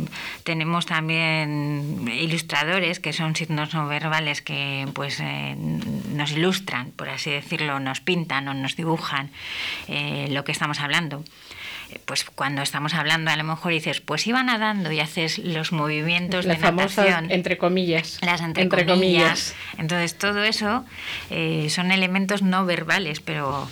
tenemos 0.45 0.87
también 0.87 2.07
ilustradores 2.13 3.01
que 3.01 3.13
son 3.13 3.35
signos 3.35 3.75
no 3.75 3.87
verbales 3.87 4.43
que 4.43 4.87
pues 4.93 5.21
eh, 5.21 5.57
nos 5.57 6.33
ilustran, 6.33 6.91
por 6.93 7.09
así 7.09 7.31
decirlo, 7.31 7.81
nos 7.81 8.01
pintan 8.01 8.49
o 8.49 8.55
nos 8.55 8.77
dibujan 8.77 9.31
lo 10.29 10.45
que 10.45 10.53
estamos 10.53 10.81
hablando 10.81 11.25
pues 12.05 12.25
cuando 12.25 12.63
estamos 12.63 12.95
hablando 12.95 13.31
a 13.31 13.37
lo 13.37 13.45
mejor 13.45 13.73
dices, 13.73 14.01
pues 14.01 14.27
iba 14.27 14.43
nadando 14.43 14.91
y 14.93 15.01
haces 15.01 15.39
los 15.39 15.73
movimientos 15.73 16.45
de 16.45 16.57
natación. 16.57 17.31
entre 17.31 17.59
comillas. 17.59 18.19
Las 18.23 18.41
entre, 18.41 18.69
comillas. 18.87 19.55
Entonces 19.79 20.17
todo 20.17 20.43
eso 20.43 20.85
eh, 21.31 21.69
son 21.71 21.93
elementos 21.93 22.43
no 22.43 22.65
verbales, 22.67 23.21
pero 23.21 23.69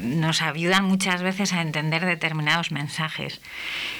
nos 0.00 0.42
ayudan 0.42 0.84
muchas 0.84 1.22
veces 1.22 1.52
a 1.52 1.60
entender 1.60 2.04
determinados 2.04 2.72
mensajes. 2.72 3.40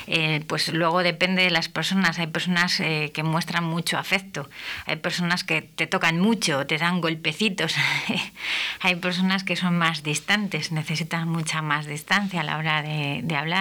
Eh, 0.07 0.43
pues 0.47 0.73
luego 0.73 1.03
depende 1.03 1.43
de 1.43 1.51
las 1.51 1.69
personas. 1.69 2.19
Hay 2.19 2.29
personas 2.29 2.81
eh, 2.81 3.11
que 3.13 3.23
muestran 3.23 3.65
mucho 3.65 3.99
afecto, 3.99 4.49
hay 4.87 4.97
personas 4.97 5.45
que 5.45 5.63
te 5.63 5.87
tocan 5.87 6.19
mucho, 6.21 6.67
te 6.67 6.79
dan 6.79 7.01
golpecitos, 7.01 7.75
hay 8.81 8.97
personas 8.97 9.45
que 9.45 9.57
son 9.57 9.77
más 9.77 10.03
distantes, 10.03 10.73
necesitan 10.73 11.29
mucha 11.29 11.61
más 11.61 11.87
distancia 11.87 12.41
a 12.41 12.45
la 12.45 12.57
hora 12.57 12.83
de, 12.83 13.21
de 13.23 13.37
hablar 13.37 13.58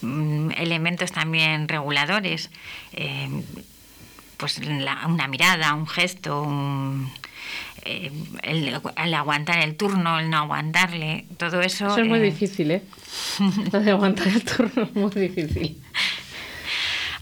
Mm, 0.00 0.50
elementos 0.56 1.10
también 1.10 1.66
reguladores, 1.66 2.50
eh, 2.92 3.28
pues 4.36 4.58
una 4.58 5.26
mirada, 5.26 5.74
un 5.74 5.88
gesto, 5.88 6.46
eh, 7.84 8.12
el, 8.42 8.80
aguantar 9.14 9.58
el 9.58 9.74
turno, 9.74 10.20
el 10.20 10.30
no 10.30 10.36
aguantarle, 10.38 11.26
todo 11.36 11.62
eso. 11.62 11.88
Eso 11.88 11.98
es 11.98 12.06
muy 12.06 12.20
eh, 12.20 12.22
difícil, 12.22 12.70
¿eh? 12.70 12.82
Lo 13.72 13.80
de 13.80 13.90
aguantar 13.90 14.28
el 14.28 14.44
turno 14.44 14.84
es 14.84 14.94
muy 14.94 15.10
difícil 15.10 15.80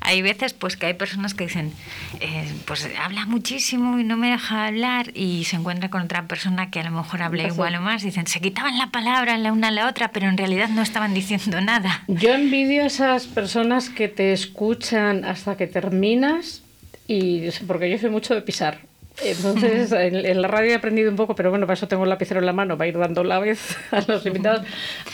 hay 0.07 0.23
veces 0.23 0.55
pues 0.55 0.77
que 0.77 0.87
hay 0.87 0.95
personas 0.95 1.35
que 1.35 1.45
dicen, 1.45 1.73
eh, 2.21 2.49
pues 2.65 2.89
habla 2.99 3.27
muchísimo 3.27 3.99
y 3.99 4.05
no 4.05 4.17
me 4.17 4.31
deja 4.31 4.67
hablar 4.67 5.11
y 5.15 5.45
se 5.45 5.57
encuentra 5.57 5.91
con 5.91 6.03
otra 6.03 6.29
persona 6.29 6.71
que 6.71 6.79
a 6.79 6.85
lo 6.85 6.93
mejor 6.93 7.23
habla 7.23 7.43
igual 7.49 7.75
o 7.75 7.81
más, 7.81 8.03
dicen, 8.03 8.27
se 8.29 8.41
quitaban 8.41 8.79
la 8.79 8.93
palabra 8.93 9.37
la 9.37 9.53
una 9.53 9.69
a 9.69 9.71
la 9.73 9.89
otra, 9.89 10.13
pero 10.13 10.29
en 10.29 10.39
realidad 10.39 10.69
no 10.69 10.83
estaban 10.83 11.13
diciendo 11.13 11.61
nada. 11.61 12.05
Yo 12.07 12.33
envidio 12.35 12.85
a 12.85 12.87
esas 12.87 13.27
personas 13.27 13.91
que 13.91 14.07
te 14.07 14.33
escuchan 14.33 15.25
hasta 15.25 15.57
que 15.57 15.67
terminas 15.67 16.63
y 17.09 17.51
porque 17.67 17.91
yo 17.91 17.99
soy 17.99 18.11
mucho 18.11 18.35
de 18.35 18.43
pisar. 18.43 18.79
Entonces, 19.23 19.92
en, 19.92 20.42
la 20.42 20.49
radio 20.49 20.73
he 20.73 20.75
aprendido 20.75 21.11
un 21.11 21.16
poco, 21.16 21.35
pero 21.35 21.50
bueno, 21.50 21.66
para 21.66 21.75
eso 21.75 21.88
tengo 21.88 22.04
el 22.04 22.11
lapicero 22.11 22.40
en 22.40 22.46
la 22.46 22.52
mano, 22.52 22.76
para 22.76 22.88
ir 22.88 22.99
dando 22.99 23.25
la 23.25 23.38
vez 23.38 23.76
a 23.90 24.02
los 24.06 24.25
invitados. 24.26 24.66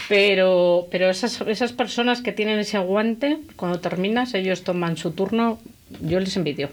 Pero, 0.09 0.89
pero 0.91 1.09
esas, 1.09 1.41
esas 1.43 1.73
personas 1.73 2.21
que 2.21 2.33
tienen 2.33 2.59
ese 2.59 2.77
aguante, 2.77 3.39
cuando 3.57 3.81
terminas, 3.81 4.35
ellos 4.35 4.65
toman 4.65 4.97
su 4.97 5.13
turno, 5.13 5.61
yo 6.01 6.21
les 6.21 6.37
envidio. 6.37 6.71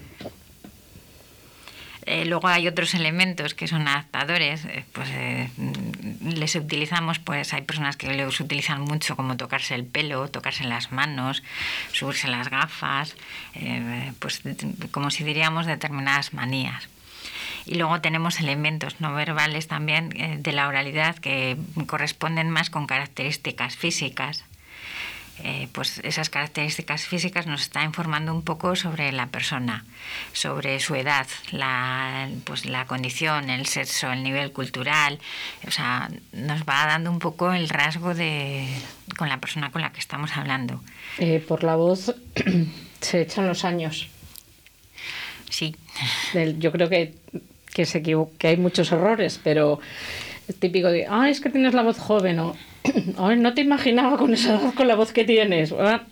Eh, 2.06 2.24
luego 2.24 2.48
hay 2.48 2.66
otros 2.66 2.94
elementos 2.94 3.54
que 3.54 3.68
son 3.68 3.86
adaptadores, 3.86 4.64
eh, 4.64 4.84
pues 4.92 5.08
eh, 5.12 5.48
les 6.24 6.56
utilizamos, 6.56 7.20
pues 7.20 7.52
hay 7.54 7.62
personas 7.62 7.96
que 7.96 8.12
los 8.14 8.40
utilizan 8.40 8.80
mucho 8.80 9.14
como 9.14 9.36
tocarse 9.36 9.76
el 9.76 9.84
pelo, 9.84 10.26
tocarse 10.28 10.64
las 10.64 10.90
manos, 10.90 11.42
subirse 11.92 12.26
las 12.26 12.50
gafas, 12.50 13.14
pues 14.18 14.42
como 14.90 15.10
si 15.10 15.22
diríamos 15.22 15.66
determinadas 15.66 16.32
manías. 16.32 16.88
Y 17.66 17.76
luego 17.76 18.00
tenemos 18.00 18.40
elementos 18.40 19.00
no 19.00 19.14
verbales 19.14 19.68
también 19.68 20.12
eh, 20.16 20.38
de 20.40 20.52
la 20.52 20.68
oralidad 20.68 21.16
que 21.16 21.56
corresponden 21.86 22.50
más 22.50 22.70
con 22.70 22.86
características 22.86 23.76
físicas. 23.76 24.44
Eh, 25.42 25.68
pues 25.72 26.00
esas 26.04 26.28
características 26.28 27.04
físicas 27.04 27.46
nos 27.46 27.62
está 27.62 27.82
informando 27.82 28.34
un 28.34 28.42
poco 28.42 28.76
sobre 28.76 29.10
la 29.10 29.28
persona, 29.28 29.86
sobre 30.34 30.80
su 30.80 30.94
edad, 30.94 31.26
la, 31.50 32.28
pues 32.44 32.66
la 32.66 32.84
condición, 32.86 33.48
el 33.48 33.64
sexo, 33.64 34.12
el 34.12 34.22
nivel 34.22 34.52
cultural, 34.52 35.18
o 35.66 35.70
sea, 35.70 36.10
nos 36.32 36.62
va 36.64 36.86
dando 36.86 37.10
un 37.10 37.20
poco 37.20 37.52
el 37.54 37.70
rasgo 37.70 38.14
de 38.14 38.66
con 39.16 39.30
la 39.30 39.38
persona 39.38 39.70
con 39.70 39.80
la 39.80 39.92
que 39.92 40.00
estamos 40.00 40.36
hablando. 40.36 40.82
Eh, 41.18 41.42
por 41.46 41.64
la 41.64 41.76
voz 41.76 42.14
se 43.00 43.22
echan 43.22 43.46
los 43.46 43.64
años. 43.64 44.08
Sí. 45.48 45.74
yo 46.58 46.70
creo 46.70 46.88
que 46.88 47.14
que, 47.72 47.86
se 47.86 48.02
que 48.02 48.48
hay 48.48 48.56
muchos 48.56 48.92
errores, 48.92 49.40
pero 49.42 49.80
es 50.48 50.56
típico 50.56 50.88
de, 50.88 51.06
ah, 51.08 51.28
es 51.28 51.40
que 51.40 51.50
tienes 51.50 51.74
la 51.74 51.82
voz 51.82 51.98
joven 51.98 52.38
o, 52.40 52.56
no 53.36 53.54
te 53.54 53.60
imaginaba 53.60 54.16
con 54.16 54.34
esa 54.34 54.58
voz, 54.58 54.74
con 54.74 54.88
la 54.88 54.96
voz 54.96 55.12
que 55.12 55.24
tienes. 55.24 55.72
Ah, 55.72 56.02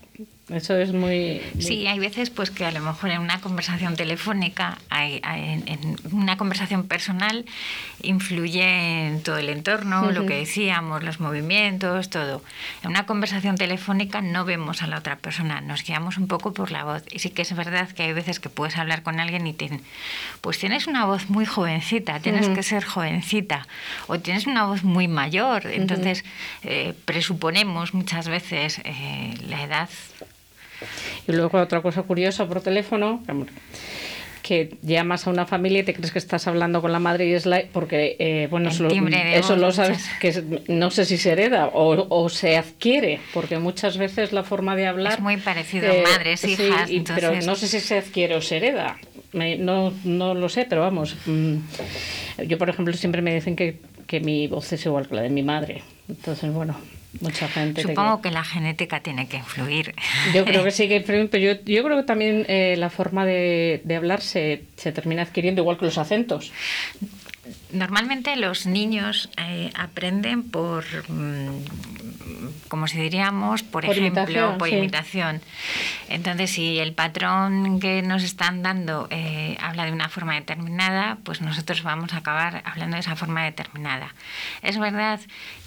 eso 0.50 0.76
es 0.76 0.92
muy, 0.92 1.42
Sí, 1.58 1.86
hay 1.86 1.98
veces 1.98 2.30
pues 2.30 2.50
que 2.50 2.64
a 2.64 2.70
lo 2.70 2.80
mejor 2.80 3.10
en 3.10 3.20
una 3.20 3.40
conversación 3.40 3.96
telefónica, 3.96 4.78
hay, 4.88 5.20
en, 5.22 5.96
una 6.10 6.36
conversación 6.36 6.86
personal, 6.88 7.44
influye 8.02 9.06
en 9.06 9.22
todo 9.22 9.36
el 9.38 9.50
entorno, 9.50 10.10
lo 10.10 10.24
que 10.24 10.36
decíamos, 10.36 11.02
los 11.02 11.20
movimientos, 11.20 12.08
todo. 12.08 12.42
En 12.82 12.90
una 12.90 13.04
conversación 13.04 13.56
telefónica 13.56 14.22
no 14.22 14.44
vemos 14.44 14.82
a 14.82 14.86
la 14.86 14.98
otra 14.98 15.16
persona, 15.16 15.60
nos 15.60 15.84
guiamos 15.84 16.16
un 16.16 16.28
poco 16.28 16.54
por 16.54 16.70
la 16.70 16.84
voz. 16.84 17.02
Y 17.10 17.18
sí 17.18 17.30
que 17.30 17.42
es 17.42 17.54
verdad 17.54 17.90
que 17.90 18.04
hay 18.04 18.12
veces 18.14 18.40
que 18.40 18.48
puedes 18.48 18.78
hablar 18.78 19.02
con 19.02 19.20
alguien 19.20 19.46
y 19.46 19.52
te 19.52 19.68
pues 20.40 20.58
tienes 20.58 20.86
una 20.86 21.04
voz 21.04 21.28
muy 21.28 21.44
jovencita, 21.44 22.20
tienes 22.20 22.48
que 22.48 22.62
ser 22.62 22.84
jovencita, 22.84 23.66
o 24.06 24.18
tienes 24.18 24.46
una 24.46 24.64
voz 24.64 24.82
muy 24.82 25.08
mayor. 25.08 25.66
Entonces, 25.66 26.24
eh, 26.62 26.94
presuponemos 27.04 27.92
muchas 27.92 28.28
veces 28.28 28.80
eh, 28.84 29.34
la 29.46 29.62
edad 29.62 29.88
y 31.26 31.32
luego 31.32 31.58
otra 31.58 31.82
cosa 31.82 32.02
curiosa 32.02 32.46
por 32.46 32.60
teléfono, 32.60 33.22
que 34.48 34.78
llamas 34.80 35.26
a 35.26 35.30
una 35.30 35.44
familia 35.44 35.80
y 35.80 35.82
te 35.82 35.92
crees 35.92 36.10
que 36.10 36.18
estás 36.18 36.46
hablando 36.46 36.80
con 36.80 36.90
la 36.90 36.98
madre 36.98 37.26
y 37.26 37.34
es 37.34 37.44
la 37.44 37.64
porque 37.70 38.16
eh, 38.18 38.48
bueno 38.50 38.70
eso, 38.70 39.56
lo, 39.56 39.72
sabes 39.72 40.08
que 40.20 40.62
no 40.68 40.90
sé 40.90 41.04
si 41.04 41.18
se 41.18 41.32
hereda 41.32 41.70
o, 41.74 42.28
se 42.30 42.56
adquiere 42.56 43.20
porque 43.34 43.58
muchas 43.58 43.98
veces 43.98 44.32
la 44.32 44.44
forma 44.44 44.74
de 44.74 44.86
hablar 44.86 45.12
es 45.12 45.20
muy 45.20 45.36
parecido 45.36 45.92
eh, 45.92 46.02
madres 46.02 46.44
hijas 46.44 46.90
pero 47.14 47.38
no 47.42 47.56
sé 47.56 47.68
si 47.68 47.80
se 47.80 47.98
adquiere 47.98 48.36
o 48.36 48.40
se 48.40 48.56
hereda. 48.56 48.96
No, 49.34 49.92
no 50.04 50.32
lo 50.32 50.48
sé 50.48 50.64
pero 50.66 50.80
vamos 50.80 51.14
mm, 51.26 51.56
yo 52.46 52.56
por 52.56 52.70
ejemplo 52.70 52.94
siempre 52.94 53.20
me 53.20 53.34
dicen 53.34 53.54
que, 53.54 53.76
que 54.06 54.20
mi 54.20 54.46
voz 54.46 54.72
es 54.72 54.86
igual 54.86 55.08
que 55.08 55.14
la 55.14 55.22
de 55.22 55.28
mi 55.28 55.42
madre. 55.42 55.82
Entonces 56.08 56.50
bueno 56.50 56.74
mucha 57.20 57.48
gente. 57.48 57.82
Supongo 57.82 58.20
que 58.20 58.30
la 58.30 58.44
genética 58.44 59.00
tiene 59.00 59.28
que 59.28 59.38
influir. 59.38 59.94
Yo 60.34 60.44
creo 60.44 60.64
que 60.64 60.70
sí 60.70 60.88
que 60.88 60.96
influye, 60.96 61.26
pero 61.26 61.54
yo, 61.54 61.64
yo 61.64 61.82
creo 61.82 61.96
que 61.96 62.02
también 62.02 62.44
eh, 62.48 62.76
la 62.76 62.90
forma 62.90 63.24
de, 63.24 63.80
de 63.84 63.96
hablar 63.96 64.20
se, 64.20 64.64
se 64.76 64.92
termina 64.92 65.22
adquiriendo 65.22 65.62
igual 65.62 65.78
que 65.78 65.86
los 65.86 65.98
acentos. 65.98 66.52
Normalmente 67.72 68.36
los 68.36 68.66
niños 68.66 69.30
eh, 69.36 69.70
aprenden 69.74 70.42
por, 70.42 70.84
mm, 71.08 71.62
como 72.68 72.86
si 72.86 72.98
diríamos, 72.98 73.62
por, 73.62 73.84
ejemplo, 73.84 74.56
por 74.58 74.68
imitación. 74.68 75.40
Entonces, 76.08 76.50
si 76.50 76.78
el 76.78 76.92
patrón 76.92 77.80
que 77.80 78.02
nos 78.02 78.22
están 78.22 78.62
dando 78.62 79.08
eh, 79.10 79.56
habla 79.60 79.84
de 79.84 79.92
una 79.92 80.08
forma 80.08 80.34
determinada, 80.34 81.18
pues 81.24 81.40
nosotros 81.40 81.82
vamos 81.82 82.12
a 82.12 82.18
acabar 82.18 82.62
hablando 82.64 82.96
de 82.96 83.00
esa 83.00 83.16
forma 83.16 83.44
determinada. 83.44 84.14
Es 84.62 84.78
verdad 84.78 85.20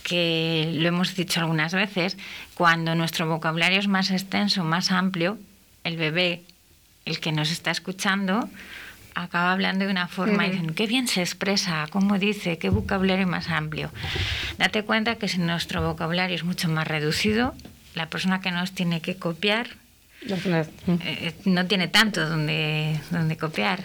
que 0.03 0.71
lo 0.73 0.87
hemos 0.87 1.15
dicho 1.15 1.39
algunas 1.39 1.73
veces, 1.73 2.17
cuando 2.55 2.95
nuestro 2.95 3.27
vocabulario 3.27 3.79
es 3.79 3.87
más 3.87 4.11
extenso, 4.11 4.63
más 4.63 4.91
amplio, 4.91 5.37
el 5.83 5.97
bebé, 5.97 6.43
el 7.05 7.19
que 7.19 7.31
nos 7.31 7.51
está 7.51 7.71
escuchando, 7.71 8.49
acaba 9.15 9.51
hablando 9.51 9.85
de 9.85 9.91
una 9.91 10.07
forma 10.07 10.47
y 10.47 10.51
dicen, 10.51 10.73
qué 10.73 10.87
bien 10.87 11.07
se 11.07 11.21
expresa, 11.21 11.85
cómo 11.89 12.17
dice, 12.17 12.57
qué 12.57 12.69
vocabulario 12.69 13.27
más 13.27 13.49
amplio. 13.49 13.91
Date 14.57 14.83
cuenta 14.83 15.15
que 15.15 15.27
si 15.27 15.37
nuestro 15.39 15.81
vocabulario 15.81 16.35
es 16.35 16.43
mucho 16.43 16.69
más 16.69 16.87
reducido, 16.87 17.53
la 17.95 18.09
persona 18.09 18.41
que 18.41 18.51
nos 18.51 18.71
tiene 18.71 19.01
que 19.01 19.17
copiar 19.17 19.67
eh, 20.23 20.65
eh, 20.87 21.33
no 21.45 21.65
tiene 21.65 21.87
tanto 21.87 22.29
donde, 22.29 22.99
donde 23.09 23.37
copiar. 23.37 23.79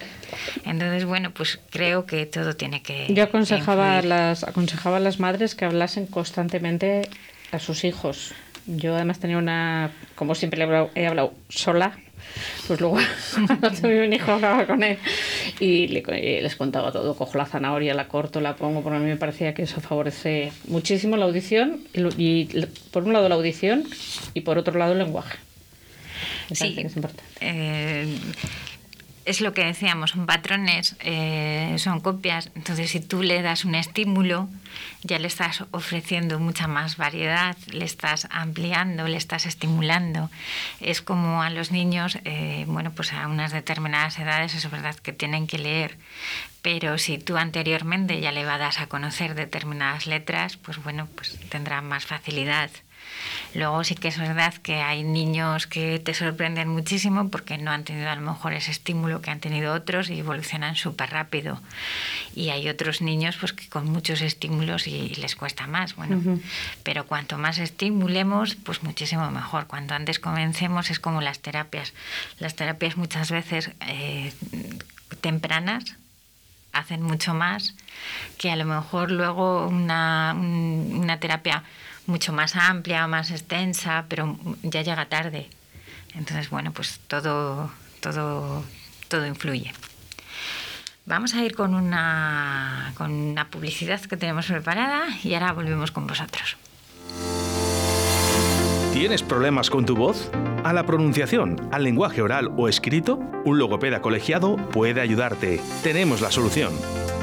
Entonces, 0.64 1.06
bueno, 1.06 1.30
pues 1.30 1.58
creo 1.70 2.04
que 2.04 2.26
todo 2.26 2.54
tiene 2.54 2.82
que. 2.82 3.12
Yo 3.12 3.24
aconsejaba, 3.24 3.98
a 3.98 4.02
las, 4.02 4.44
aconsejaba 4.44 4.98
a 4.98 5.00
las 5.00 5.18
madres 5.18 5.54
que 5.54 5.64
hablasen 5.64 6.06
constantemente 6.06 7.08
a 7.52 7.58
sus 7.58 7.84
hijos. 7.84 8.34
Yo 8.66 8.96
además 8.96 9.18
tenía 9.18 9.38
una, 9.38 9.92
como 10.14 10.34
siempre 10.34 10.62
he 10.94 11.06
hablado 11.06 11.32
sola, 11.48 11.96
pues 12.66 12.80
luego 12.80 12.96
un 13.82 14.12
hijo 14.12 14.32
hablaba 14.32 14.66
con 14.66 14.82
él 14.82 14.98
y 15.60 15.88
les 15.88 16.56
contaba 16.56 16.92
todo. 16.92 17.14
Cojo 17.14 17.38
la 17.38 17.46
zanahoria, 17.46 17.94
la 17.94 18.08
corto, 18.08 18.40
la 18.40 18.56
pongo, 18.56 18.82
porque 18.82 18.96
a 18.96 19.00
mí 19.00 19.06
me 19.06 19.16
parecía 19.16 19.54
que 19.54 19.62
eso 19.62 19.80
favorece 19.80 20.52
muchísimo 20.68 21.16
la 21.16 21.24
audición 21.24 21.80
y, 21.94 22.44
por 22.90 23.04
un 23.04 23.12
lado 23.12 23.28
la 23.28 23.34
audición 23.36 23.84
y 24.34 24.42
por 24.42 24.58
otro 24.58 24.78
lado 24.78 24.92
el 24.92 24.98
lenguaje. 24.98 25.38
sí, 26.52 26.76
eh, 27.40 28.06
es 29.26 29.40
lo 29.40 29.52
que 29.52 29.64
decíamos, 29.64 30.10
son 30.10 30.24
patrones, 30.24 30.96
eh, 31.00 31.74
son 31.78 32.00
copias. 32.00 32.50
Entonces, 32.54 32.90
si 32.90 33.00
tú 33.00 33.22
le 33.22 33.42
das 33.42 33.64
un 33.64 33.74
estímulo, 33.74 34.48
ya 35.02 35.18
le 35.18 35.26
estás 35.26 35.64
ofreciendo 35.72 36.38
mucha 36.38 36.68
más 36.68 36.96
variedad, 36.96 37.56
le 37.72 37.84
estás 37.84 38.28
ampliando, 38.30 39.08
le 39.08 39.16
estás 39.16 39.44
estimulando. 39.46 40.30
Es 40.80 41.02
como 41.02 41.42
a 41.42 41.50
los 41.50 41.72
niños, 41.72 42.18
eh, 42.24 42.64
bueno, 42.68 42.92
pues 42.92 43.12
a 43.12 43.26
unas 43.26 43.52
determinadas 43.52 44.18
edades 44.18 44.54
es 44.54 44.70
verdad 44.70 44.94
que 44.94 45.12
tienen 45.12 45.48
que 45.48 45.58
leer, 45.58 45.98
pero 46.62 46.96
si 46.96 47.18
tú 47.18 47.36
anteriormente 47.36 48.20
ya 48.20 48.30
le 48.30 48.44
vas 48.44 48.78
a 48.78 48.86
conocer 48.86 49.34
determinadas 49.34 50.06
letras, 50.06 50.56
pues 50.56 50.82
bueno, 50.82 51.08
pues 51.16 51.36
tendrá 51.48 51.82
más 51.82 52.06
facilidad. 52.06 52.70
Luego 53.54 53.84
sí 53.84 53.94
que 53.94 54.08
es 54.08 54.18
verdad 54.18 54.54
que 54.54 54.82
hay 54.82 55.02
niños 55.02 55.66
que 55.66 55.98
te 55.98 56.14
sorprenden 56.14 56.68
muchísimo 56.68 57.30
porque 57.30 57.58
no 57.58 57.70
han 57.70 57.84
tenido 57.84 58.10
a 58.10 58.16
lo 58.16 58.22
mejor 58.22 58.52
ese 58.52 58.70
estímulo 58.70 59.20
que 59.20 59.30
han 59.30 59.40
tenido 59.40 59.74
otros 59.74 60.10
y 60.10 60.18
evolucionan 60.18 60.76
súper 60.76 61.10
rápido. 61.10 61.60
Y 62.34 62.50
hay 62.50 62.68
otros 62.68 63.00
niños 63.00 63.36
pues 63.38 63.52
que 63.52 63.68
con 63.68 63.90
muchos 63.90 64.20
estímulos 64.20 64.86
y, 64.86 65.14
les 65.16 65.36
cuesta 65.36 65.66
más. 65.66 65.96
Bueno, 65.96 66.40
pero 66.82 67.06
cuanto 67.06 67.38
más 67.38 67.58
estimulemos, 67.58 68.56
pues 68.56 68.82
muchísimo 68.82 69.30
mejor. 69.30 69.66
Cuanto 69.66 69.94
antes 69.94 70.18
comencemos 70.18 70.90
es 70.90 71.00
como 71.00 71.20
las 71.20 71.40
terapias. 71.40 71.94
Las 72.38 72.54
terapias 72.56 72.96
muchas 72.96 73.30
veces 73.30 73.70
eh, 73.86 74.32
tempranas 75.20 75.96
hacen 76.72 77.02
mucho 77.02 77.34
más 77.34 77.74
que 78.38 78.50
a 78.50 78.56
lo 78.56 78.64
mejor 78.64 79.10
luego 79.10 79.66
una, 79.66 80.34
una 80.36 81.18
terapia 81.18 81.64
mucho 82.06 82.32
más 82.32 82.56
amplia, 82.56 83.06
más 83.06 83.30
extensa, 83.30 84.06
pero 84.08 84.36
ya 84.62 84.82
llega 84.82 85.06
tarde. 85.06 85.48
Entonces, 86.14 86.50
bueno, 86.50 86.72
pues 86.72 87.00
todo, 87.08 87.70
todo, 88.00 88.64
todo 89.08 89.26
influye. 89.26 89.72
Vamos 91.04 91.34
a 91.34 91.44
ir 91.44 91.54
con 91.54 91.74
una, 91.74 92.92
con 92.96 93.12
una 93.12 93.48
publicidad 93.48 94.00
que 94.00 94.16
tenemos 94.16 94.46
preparada 94.46 95.04
y 95.22 95.34
ahora 95.34 95.52
volvemos 95.52 95.92
con 95.92 96.06
vosotros. 96.06 96.56
¿Tienes 98.92 99.22
problemas 99.22 99.70
con 99.70 99.84
tu 99.84 99.94
voz? 99.94 100.30
¿A 100.64 100.72
la 100.72 100.84
pronunciación, 100.84 101.68
al 101.70 101.84
lenguaje 101.84 102.22
oral 102.22 102.50
o 102.56 102.68
escrito? 102.68 103.20
Un 103.44 103.58
logopeda 103.58 104.00
colegiado 104.00 104.56
puede 104.56 105.00
ayudarte. 105.00 105.60
Tenemos 105.84 106.22
la 106.22 106.32
solución 106.32 106.72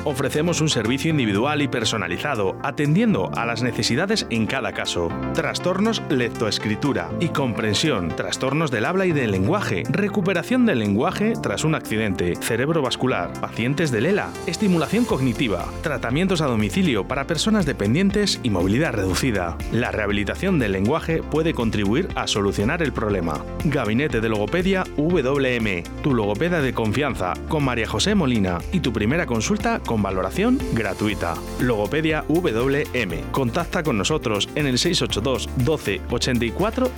ofrecemos 0.06 0.62
un 0.62 0.70
servicio 0.70 1.12
individual 1.12 1.62
y 1.62 1.68
personalizado, 1.68 2.58
atendiendo 2.64 3.32
a 3.36 3.46
las 3.46 3.64
necesidades 3.64 4.28
en 4.30 4.46
cada 4.46 4.74
caso. 4.74 5.10
Trastornos 5.34 6.02
lectoescritura 6.10 7.10
y 7.20 7.30
comprensión, 7.30 8.10
trastornos 8.10 8.72
del 8.72 8.86
habla 8.86 9.06
y 9.06 9.12
del 9.12 9.32
lenguaje, 9.32 9.84
recuperación 9.90 10.66
del 10.66 10.80
lenguaje 10.80 11.34
tras 11.42 11.64
un 11.64 11.76
accidente, 11.76 12.36
cerebrovascular, 12.36 13.34
pacientes 13.40 13.92
de 13.92 14.02
Lela, 14.02 14.30
estimulación 14.48 15.06
cognitiva, 15.06 15.66
tratamientos 15.82 16.42
a 16.42 16.48
domicilio 16.48 17.08
para 17.08 17.28
personas 17.28 17.66
dependientes 17.66 18.40
y 18.44 18.50
movilidad 18.50 18.94
reducida. 18.94 19.58
La 19.72 19.92
rehabilitación 19.92 20.60
del 20.60 20.74
lenguaje 20.74 21.22
puede 21.22 21.54
contribuir 21.54 22.10
a 22.16 22.28
solucionar 22.28 22.82
el 22.82 22.94
problema. 22.94 23.44
Gabinete 23.66 24.22
de 24.22 24.30
Logopedia 24.30 24.84
WM, 24.98 25.84
tu 26.02 26.14
logopeda 26.14 26.62
de 26.62 26.74
confianza, 26.74 27.34
con 27.48 27.64
María 27.64 27.88
José 27.88 28.16
Molina 28.16 28.60
y 28.72 28.80
tu 28.80 28.92
primera 28.92 29.26
consulta 29.26 29.80
con 29.80 29.93
con 29.94 30.02
valoración 30.02 30.58
gratuita. 30.74 31.36
Logopedia 31.60 32.26
WM. 32.28 33.22
Contacta 33.32 33.84
con 33.84 33.96
nosotros 33.96 34.50
en 34.56 34.66
el 34.66 34.80
682 34.80 35.48
12 35.58 36.02
84 36.10 36.90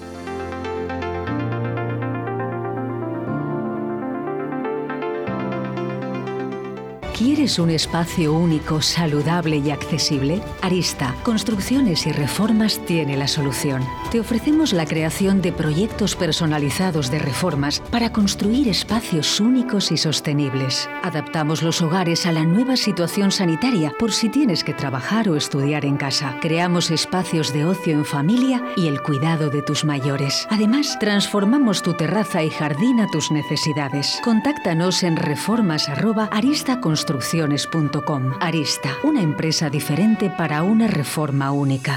¿Quieres 7.20 7.58
un 7.58 7.68
espacio 7.68 8.32
único, 8.32 8.80
saludable 8.80 9.58
y 9.58 9.70
accesible? 9.70 10.40
Arista, 10.62 11.14
Construcciones 11.22 12.06
y 12.06 12.12
Reformas 12.12 12.80
tiene 12.86 13.14
la 13.14 13.28
solución. 13.28 13.84
Te 14.10 14.20
ofrecemos 14.20 14.72
la 14.72 14.86
creación 14.86 15.42
de 15.42 15.52
proyectos 15.52 16.16
personalizados 16.16 17.10
de 17.10 17.18
reformas 17.18 17.80
para 17.90 18.10
construir 18.10 18.68
espacios 18.68 19.38
únicos 19.38 19.92
y 19.92 19.98
sostenibles. 19.98 20.88
Adaptamos 21.02 21.62
los 21.62 21.82
hogares 21.82 22.24
a 22.24 22.32
la 22.32 22.44
nueva 22.44 22.78
situación 22.78 23.32
sanitaria 23.32 23.92
por 23.98 24.12
si 24.12 24.30
tienes 24.30 24.64
que 24.64 24.72
trabajar 24.72 25.28
o 25.28 25.36
estudiar 25.36 25.84
en 25.84 25.98
casa. 25.98 26.38
Creamos 26.40 26.90
espacios 26.90 27.52
de 27.52 27.66
ocio 27.66 27.92
en 27.92 28.06
familia 28.06 28.64
y 28.78 28.86
el 28.86 29.02
cuidado 29.02 29.50
de 29.50 29.60
tus 29.60 29.84
mayores. 29.84 30.46
Además, 30.48 30.96
transformamos 30.98 31.82
tu 31.82 31.92
terraza 31.92 32.42
y 32.42 32.48
jardín 32.48 32.98
a 32.98 33.08
tus 33.08 33.30
necesidades. 33.30 34.18
Contáctanos 34.24 35.02
en 35.02 35.16
reformas@aristaconstrucciones 35.16 37.09
construcciones.com. 37.10 38.34
Arista, 38.40 38.96
una 39.02 39.20
empresa 39.20 39.68
diferente 39.68 40.30
para 40.30 40.62
una 40.62 40.86
reforma 40.86 41.50
única. 41.50 41.96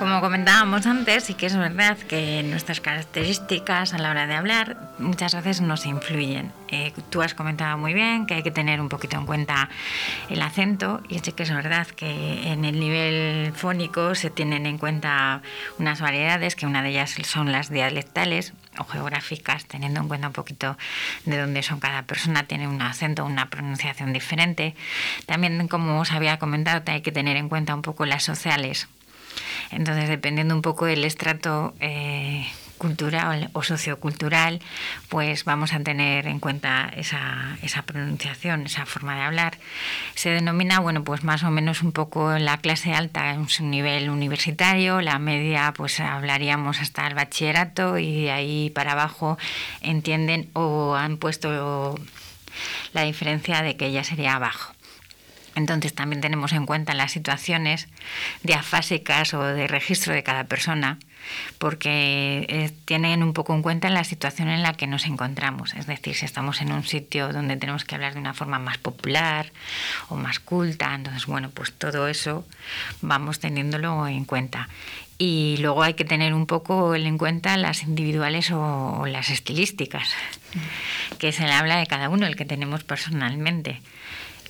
Como 0.00 0.20
comentábamos 0.20 0.86
antes, 0.86 1.24
sí 1.24 1.34
que 1.34 1.46
es 1.46 1.56
verdad 1.56 1.96
que 1.96 2.42
nuestras 2.42 2.80
características 2.80 3.94
a 3.94 3.98
la 3.98 4.10
hora 4.10 4.26
de 4.26 4.34
hablar 4.34 4.76
muchas 4.98 5.34
veces 5.34 5.60
nos 5.60 5.86
influyen. 5.86 6.52
Eh, 6.68 6.92
tú 7.10 7.22
has 7.22 7.34
comentado 7.34 7.78
muy 7.78 7.94
bien 7.94 8.26
que 8.26 8.34
hay 8.34 8.42
que 8.42 8.50
tener 8.50 8.80
un 8.80 8.88
poquito 8.88 9.16
en 9.16 9.26
cuenta 9.26 9.68
el 10.28 10.42
acento 10.42 11.02
y 11.08 11.20
sí 11.20 11.32
que 11.32 11.44
es 11.44 11.54
verdad 11.54 11.86
que 11.86 12.50
en 12.50 12.64
el 12.64 12.80
nivel 12.80 13.52
fónico 13.52 14.16
se 14.16 14.30
tienen 14.30 14.66
en 14.66 14.78
cuenta 14.78 15.42
unas 15.78 16.00
variedades, 16.00 16.56
que 16.56 16.66
una 16.66 16.82
de 16.82 16.88
ellas 16.88 17.14
son 17.22 17.52
las 17.52 17.70
dialectales, 17.70 18.54
o 18.78 18.84
geográficas, 18.84 19.66
teniendo 19.66 20.00
en 20.00 20.08
cuenta 20.08 20.28
un 20.28 20.32
poquito 20.32 20.76
de 21.24 21.38
dónde 21.38 21.62
son 21.62 21.80
cada 21.80 22.02
persona, 22.02 22.44
tiene 22.44 22.68
un 22.68 22.80
acento, 22.82 23.24
una 23.24 23.50
pronunciación 23.50 24.12
diferente. 24.12 24.74
También, 25.26 25.68
como 25.68 26.00
os 26.00 26.12
había 26.12 26.38
comentado, 26.38 26.82
hay 26.86 27.02
que 27.02 27.12
tener 27.12 27.36
en 27.36 27.48
cuenta 27.48 27.74
un 27.74 27.82
poco 27.82 28.06
las 28.06 28.22
sociales. 28.22 28.88
Entonces, 29.70 30.08
dependiendo 30.08 30.54
un 30.54 30.62
poco 30.62 30.86
del 30.86 31.04
estrato 31.04 31.74
eh, 31.80 32.46
cultural 32.78 33.50
o 33.52 33.62
sociocultural, 33.62 34.60
pues 35.08 35.44
vamos 35.44 35.72
a 35.72 35.80
tener 35.80 36.26
en 36.26 36.40
cuenta 36.40 36.90
esa, 36.96 37.56
esa, 37.62 37.82
pronunciación, 37.82 38.66
esa 38.66 38.86
forma 38.86 39.16
de 39.16 39.22
hablar. 39.22 39.58
Se 40.14 40.30
denomina, 40.30 40.80
bueno, 40.80 41.04
pues 41.04 41.24
más 41.24 41.42
o 41.42 41.50
menos 41.50 41.82
un 41.82 41.92
poco 41.92 42.38
la 42.38 42.58
clase 42.58 42.92
alta 42.92 43.32
en 43.32 43.48
su 43.48 43.64
nivel 43.64 44.10
universitario, 44.10 45.00
la 45.00 45.18
media, 45.18 45.72
pues 45.76 46.00
hablaríamos 46.00 46.80
hasta 46.80 47.06
el 47.06 47.14
bachillerato 47.14 47.98
y 47.98 48.22
de 48.22 48.30
ahí 48.30 48.70
para 48.70 48.92
abajo 48.92 49.38
entienden 49.80 50.50
o 50.52 50.94
han 50.94 51.16
puesto 51.16 51.98
la 52.92 53.02
diferencia 53.02 53.62
de 53.62 53.76
que 53.76 53.86
ella 53.86 54.04
sería 54.04 54.34
abajo. 54.34 54.76
Entonces 55.54 55.94
también 55.94 56.20
tenemos 56.20 56.52
en 56.52 56.66
cuenta 56.66 56.92
las 56.94 57.12
situaciones 57.12 57.88
diafásicas 58.42 59.32
o 59.32 59.42
de 59.42 59.66
registro 59.66 60.12
de 60.12 60.22
cada 60.22 60.44
persona, 60.44 60.98
porque 61.58 62.46
eh, 62.48 62.70
tienen 62.84 63.22
un 63.22 63.32
poco 63.32 63.54
en 63.54 63.62
cuenta 63.62 63.90
la 63.90 64.04
situación 64.04 64.48
en 64.48 64.62
la 64.62 64.74
que 64.74 64.86
nos 64.86 65.06
encontramos. 65.06 65.74
Es 65.74 65.86
decir, 65.86 66.14
si 66.14 66.24
estamos 66.24 66.60
en 66.60 66.72
un 66.72 66.84
sitio 66.84 67.32
donde 67.32 67.56
tenemos 67.56 67.84
que 67.84 67.94
hablar 67.94 68.14
de 68.14 68.20
una 68.20 68.34
forma 68.34 68.58
más 68.58 68.78
popular 68.78 69.52
o 70.08 70.16
más 70.16 70.40
culta, 70.40 70.94
entonces, 70.94 71.26
bueno, 71.26 71.50
pues 71.50 71.72
todo 71.72 72.08
eso 72.08 72.44
vamos 73.00 73.40
teniéndolo 73.40 74.06
en 74.06 74.24
cuenta. 74.24 74.68
Y 75.18 75.56
luego 75.60 75.82
hay 75.82 75.94
que 75.94 76.04
tener 76.04 76.34
un 76.34 76.46
poco 76.46 76.94
en 76.94 77.16
cuenta 77.16 77.56
las 77.56 77.82
individuales 77.82 78.50
o, 78.50 79.06
las 79.06 79.30
estilísticas, 79.30 80.10
que 81.18 81.32
se 81.32 81.44
le 81.44 81.52
habla 81.52 81.78
de 81.78 81.86
cada 81.86 82.10
uno, 82.10 82.26
el 82.26 82.36
que 82.36 82.44
tenemos 82.44 82.84
personalmente. 82.84 83.80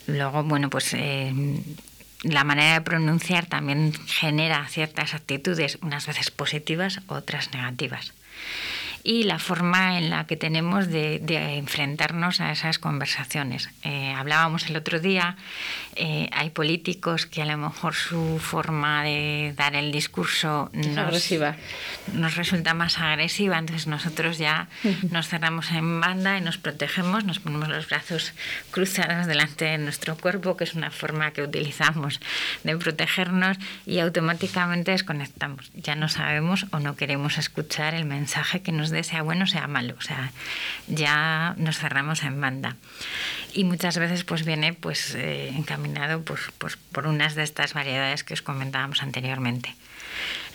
Luego, 0.08 0.42
bueno, 0.42 0.68
pues 0.68 0.92
eh, 0.94 1.32
la 2.32 2.44
manera 2.44 2.74
de 2.74 2.80
pronunciar 2.80 3.46
también 3.46 3.92
genera 4.06 4.66
ciertas 4.68 5.14
actitudes, 5.14 5.78
unas 5.82 6.06
veces 6.06 6.30
positivas, 6.30 7.00
otras 7.08 7.52
negativas 7.52 8.12
y 9.06 9.22
la 9.22 9.38
forma 9.38 9.98
en 9.98 10.10
la 10.10 10.26
que 10.26 10.36
tenemos 10.36 10.88
de, 10.88 11.22
enfrentarnos 11.56 12.40
a 12.40 12.50
esas 12.50 12.80
conversaciones. 12.80 13.70
Eh, 13.84 14.12
hablábamos 14.12 14.66
el 14.66 14.74
otro 14.74 14.98
día, 14.98 15.36
eh, 15.94 16.28
hay 16.32 16.50
políticos 16.50 17.24
que 17.24 17.40
a 17.40 17.46
lo 17.46 17.56
mejor 17.56 17.94
su 17.94 18.40
forma 18.40 19.04
de 19.04 19.54
dar 19.56 19.76
el 19.76 19.92
discurso 19.92 20.70
nos, 20.72 21.30
nos 22.14 22.34
resulta 22.34 22.74
más 22.74 22.98
agresiva, 22.98 23.58
entonces 23.58 23.86
nosotros 23.86 24.38
ya 24.38 24.66
nos 25.12 25.28
cerramos 25.28 25.70
en 25.70 26.00
banda 26.00 26.36
y 26.38 26.40
nos 26.40 26.58
protegemos, 26.58 27.24
nos 27.24 27.38
ponemos 27.38 27.68
los 27.68 27.88
brazos 27.88 28.32
cruzados 28.72 29.28
delante 29.28 29.66
de 29.66 29.78
nuestro 29.78 30.16
cuerpo, 30.16 30.56
que 30.56 30.64
es 30.64 30.74
una 30.74 30.90
forma 30.90 31.30
que 31.30 31.42
utilizamos 31.42 32.20
de 32.64 32.76
protegernos 32.76 33.56
y 33.86 34.00
automáticamente 34.00 34.90
desconectamos. 34.90 35.70
Ya 35.74 35.94
no 35.94 36.08
sabemos 36.08 36.66
o 36.72 36.80
no 36.80 36.96
queremos 36.96 37.38
escuchar 37.38 37.94
el 37.94 38.04
mensaje 38.04 38.62
que 38.62 38.72
nos 38.72 38.95
sea 39.04 39.22
bueno 39.22 39.46
sea 39.46 39.66
malo, 39.66 39.94
o 39.98 40.02
sea, 40.02 40.32
ya 40.87 41.54
nos 41.56 41.78
cerramos 41.78 42.22
en 42.22 42.40
banda. 42.40 42.76
Y 43.52 43.64
muchas 43.64 43.98
veces 43.98 44.24
pues 44.24 44.44
viene 44.44 44.72
pues 44.72 45.14
eh, 45.14 45.48
encaminado 45.48 46.22
pues, 46.22 46.40
pues, 46.59 46.76
por 46.76 47.06
unas 47.06 47.35
de 47.35 47.42
estas 47.42 47.74
variedades 47.74 48.24
que 48.24 48.35
os 48.35 48.42
comentábamos 48.42 49.02
anteriormente. 49.02 49.74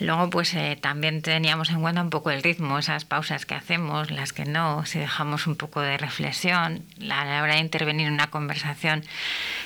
Luego, 0.00 0.30
pues 0.30 0.54
eh, 0.54 0.76
también 0.80 1.22
teníamos 1.22 1.70
en 1.70 1.80
cuenta 1.80 2.02
un 2.02 2.10
poco 2.10 2.30
el 2.30 2.42
ritmo, 2.42 2.78
esas 2.78 3.04
pausas 3.04 3.46
que 3.46 3.54
hacemos, 3.54 4.10
las 4.10 4.32
que 4.32 4.44
no, 4.44 4.84
si 4.86 4.98
dejamos 4.98 5.46
un 5.46 5.56
poco 5.56 5.80
de 5.80 5.96
reflexión, 5.96 6.82
a 7.10 7.24
la 7.24 7.42
hora 7.42 7.54
de 7.54 7.60
intervenir 7.60 8.06
en 8.06 8.14
una 8.14 8.28
conversación, 8.28 9.04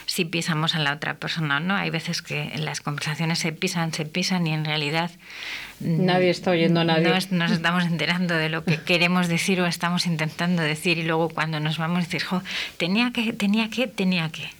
si 0.07 0.25
pisamos 0.25 0.75
a 0.75 0.79
la 0.79 0.93
otra 0.93 1.15
persona 1.15 1.57
o 1.57 1.61
no. 1.61 1.75
Hay 1.75 1.91
veces 1.91 2.23
que 2.23 2.53
las 2.59 2.81
conversaciones 2.81 3.39
se 3.39 3.53
pisan, 3.53 3.93
se 3.93 4.05
pisan 4.05 4.47
y 4.47 4.53
en 4.53 4.65
realidad 4.65 5.11
nadie 5.81 6.31
está 6.31 6.51
oyendo 6.51 6.81
a 6.81 6.85
nadie. 6.85 7.09
No 7.31 7.39
nos 7.39 7.51
estamos 7.51 7.85
enterando 7.85 8.35
de 8.35 8.49
lo 8.49 8.65
que 8.65 8.81
queremos 8.85 9.29
decir 9.29 9.61
o 9.61 9.67
estamos 9.67 10.07
intentando 10.07 10.63
decir 10.63 10.99
y 10.99 11.03
luego 11.03 11.29
cuando 11.29 11.61
nos 11.61 11.79
vamos 11.79 11.99
a 11.99 12.01
decir, 12.03 12.23
tenía 12.77 13.11
que, 13.13 13.33
tenía 13.33 13.69
que, 13.71 13.87
tenía 13.87 14.31
que. 14.31 14.51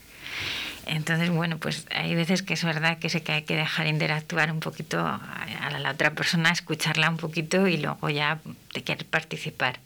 Entonces, 0.87 1.29
bueno, 1.29 1.57
pues 1.57 1.85
hay 1.91 2.15
veces 2.15 2.41
que 2.41 2.53
es 2.53 2.63
verdad 2.63 2.97
que, 2.97 3.09
sé 3.09 3.21
que 3.21 3.31
hay 3.33 3.41
que 3.43 3.55
dejar 3.55 3.87
interactuar 3.87 4.51
un 4.51 4.59
poquito 4.59 4.99
a 4.99 5.79
la, 5.79 5.91
otra 5.91 6.11
persona, 6.11 6.51
escucharla 6.51 7.09
un 7.09 7.17
poquito 7.17 7.67
y 7.67 7.77
luego 7.77 8.09
ya 8.09 8.39
te 8.73 8.83
quieres 8.83 9.05
participar. 9.05 9.79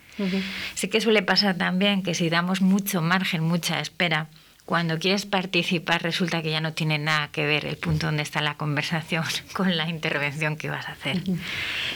Sí 0.76 0.88
que 0.88 1.02
suele 1.02 1.24
pasar 1.24 1.56
también 1.58 2.04
que 2.04 2.14
si 2.14 2.30
damos 2.30 2.62
mucho 2.62 3.02
margen, 3.02 3.42
mucha 3.42 3.80
espera, 3.80 4.28
cuando 4.66 5.00
quieres 5.00 5.26
participar 5.26 6.04
resulta 6.04 6.42
que 6.42 6.52
ya 6.52 6.62
no 6.62 6.74
tiene 6.74 7.00
nada 7.00 7.30
que 7.30 7.46
ver 7.46 7.66
el 7.66 7.78
punto 7.78 8.06
donde 8.06 8.22
está 8.22 8.42
la 8.42 8.56
conversación 8.56 9.24
con 9.54 9.76
la 9.76 9.90
intervención 9.90 10.58
que 10.58 10.70
vas 10.70 10.88
a 10.88 10.92
hacer. 10.92 11.18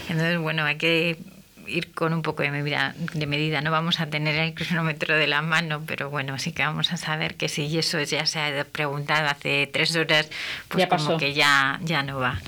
Entonces, 0.09 0.39
bueno, 0.39 0.63
hay 0.65 0.77
que 0.77 1.17
ir 1.67 1.93
con 1.93 2.13
un 2.13 2.21
poco 2.21 2.43
de 2.43 2.51
medida, 2.51 2.95
de 3.13 3.27
medida. 3.27 3.61
No 3.61 3.71
vamos 3.71 3.99
a 3.99 4.07
tener 4.07 4.35
el 4.35 4.53
cronómetro 4.53 5.15
de 5.15 5.27
la 5.27 5.41
mano, 5.41 5.83
pero 5.85 6.09
bueno, 6.09 6.37
sí 6.39 6.51
que 6.51 6.63
vamos 6.63 6.91
a 6.93 6.97
saber 6.97 7.35
que 7.35 7.49
si 7.49 7.77
eso 7.77 8.01
ya 8.01 8.25
se 8.25 8.39
ha 8.39 8.65
preguntado 8.65 9.27
hace 9.27 9.67
tres 9.71 9.95
horas, 9.95 10.29
pues 10.67 10.87
como 10.87 11.17
que 11.17 11.33
ya, 11.33 11.79
ya 11.83 12.03
no 12.03 12.19
va. 12.19 12.39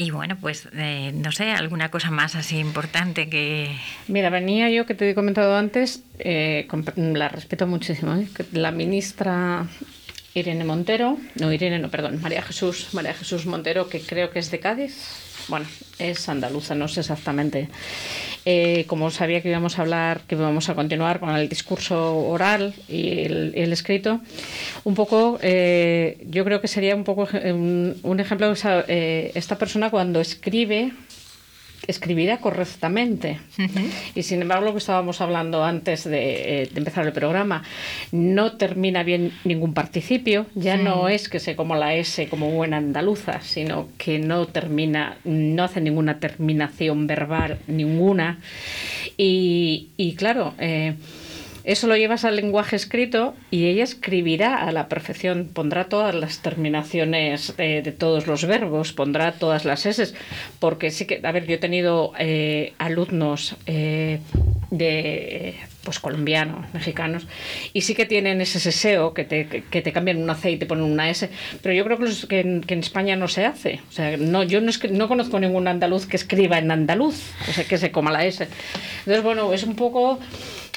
Y 0.00 0.12
bueno, 0.12 0.36
pues 0.40 0.68
eh, 0.74 1.10
no 1.12 1.32
sé, 1.32 1.50
alguna 1.50 1.90
cosa 1.90 2.12
más 2.12 2.36
así 2.36 2.58
importante 2.58 3.28
que... 3.28 3.76
Mira, 4.06 4.30
venía 4.30 4.70
yo 4.70 4.86
que 4.86 4.94
te 4.94 5.10
he 5.10 5.14
comentado 5.14 5.56
antes, 5.56 6.04
eh, 6.20 6.68
la 6.96 7.28
respeto 7.28 7.66
muchísimo, 7.66 8.14
¿eh? 8.14 8.28
la 8.52 8.70
ministra 8.70 9.66
Irene 10.34 10.64
Montero, 10.64 11.18
no 11.34 11.52
Irene, 11.52 11.80
no, 11.80 11.88
perdón, 11.90 12.20
María 12.22 12.42
Jesús, 12.42 12.90
María 12.92 13.12
Jesús 13.12 13.46
Montero, 13.46 13.88
que 13.88 14.00
creo 14.00 14.30
que 14.30 14.38
es 14.38 14.52
de 14.52 14.60
Cádiz, 14.60 15.27
bueno, 15.48 15.66
es 15.98 16.28
andaluza, 16.28 16.74
no 16.74 16.88
sé 16.88 17.00
exactamente. 17.00 17.68
Eh, 18.44 18.84
como 18.86 19.10
sabía 19.10 19.42
que 19.42 19.48
íbamos 19.48 19.78
a 19.78 19.82
hablar, 19.82 20.22
que 20.26 20.34
íbamos 20.34 20.68
a 20.68 20.74
continuar 20.74 21.20
con 21.20 21.30
el 21.30 21.48
discurso 21.48 22.16
oral 22.16 22.74
y 22.88 23.20
el, 23.20 23.72
escrito, 23.72 24.20
un 24.84 24.94
poco, 24.94 25.38
eh, 25.42 26.24
yo 26.30 26.44
creo 26.44 26.60
que 26.60 26.68
sería 26.68 26.94
un 26.94 27.04
poco 27.04 27.28
un, 27.32 28.20
ejemplo 28.20 28.48
de 28.48 28.84
eh, 28.88 29.32
esta 29.34 29.58
persona 29.58 29.90
cuando 29.90 30.20
escribe 30.20 30.92
escribirá 31.88 32.36
correctamente. 32.38 33.40
Y 34.14 34.22
sin 34.22 34.42
embargo, 34.42 34.66
lo 34.66 34.72
que 34.72 34.78
estábamos 34.78 35.20
hablando 35.20 35.64
antes 35.64 36.04
de, 36.04 36.62
eh, 36.62 36.70
empezar 36.74 37.06
el 37.06 37.12
programa, 37.12 37.64
no 38.12 38.52
termina 38.52 39.02
bien 39.02 39.32
ningún 39.44 39.74
participio, 39.74 40.46
ya 40.54 40.76
no 40.76 41.08
es 41.08 41.28
que 41.28 41.40
se 41.40 41.56
como 41.56 41.74
la 41.74 41.94
S 41.94 42.28
como 42.28 42.50
buena 42.50 42.76
andaluza, 42.76 43.40
sino 43.40 43.88
que 43.96 44.18
no 44.18 44.46
termina, 44.46 45.16
no 45.24 45.64
hace 45.64 45.80
ninguna 45.80 46.20
terminación 46.20 47.06
verbal, 47.06 47.58
ninguna. 47.66 48.38
Y, 49.16 49.88
y 49.96 50.14
claro, 50.14 50.54
eh, 50.58 50.94
eso 51.68 51.86
lo 51.86 51.98
llevas 51.98 52.24
al 52.24 52.36
lenguaje 52.36 52.76
escrito 52.76 53.34
y 53.50 53.66
ella 53.66 53.84
escribirá 53.84 54.56
a 54.66 54.72
la 54.72 54.88
perfección, 54.88 55.50
pondrá 55.52 55.84
todas 55.90 56.14
las 56.14 56.40
terminaciones 56.40 57.54
de, 57.58 57.82
todos 57.92 58.26
los 58.26 58.46
verbos, 58.46 58.94
pondrá 58.94 59.32
todas 59.32 59.66
las 59.66 59.84
S, 59.84 60.14
porque 60.60 60.90
sí 60.90 61.04
que, 61.04 61.20
a 61.22 61.30
ver, 61.30 61.46
yo 61.46 61.56
he 61.56 61.58
tenido 61.58 62.14
eh, 62.18 62.72
alumnos 62.78 63.54
eh, 63.66 64.20
de 64.70 65.56
pues 65.84 66.00
colombianos, 66.00 66.72
mexicanos, 66.72 67.26
y 67.74 67.82
sí 67.82 67.94
que 67.94 68.06
tienen 68.06 68.40
ese 68.40 68.60
seseo 68.60 69.12
que 69.12 69.24
te, 69.24 69.46
que 69.46 69.82
te 69.82 69.92
cambian 69.92 70.22
un 70.22 70.30
aceite 70.30 70.64
y 70.64 70.68
ponen 70.68 70.84
una 70.84 71.10
S, 71.10 71.28
pero 71.62 71.74
yo 71.74 71.84
creo 71.84 71.98
que, 72.28 72.40
en, 72.40 72.64
España 72.78 73.14
no 73.14 73.28
se 73.28 73.44
hace. 73.44 73.80
O 73.90 73.92
sea, 73.92 74.16
no, 74.16 74.42
yo 74.42 74.62
no, 74.62 74.72
no 74.90 75.08
conozco 75.08 75.38
ningún 75.38 75.68
andaluz 75.68 76.06
que 76.06 76.16
escriba 76.16 76.58
en 76.58 76.70
andaluz, 76.70 77.32
o 77.46 77.52
sea, 77.52 77.64
que 77.64 77.76
se 77.76 77.90
coma 77.90 78.10
la 78.10 78.24
S. 78.24 78.48
Entonces, 79.00 79.22
bueno, 79.22 79.52
es 79.52 79.64
un 79.64 79.76
poco 79.76 80.18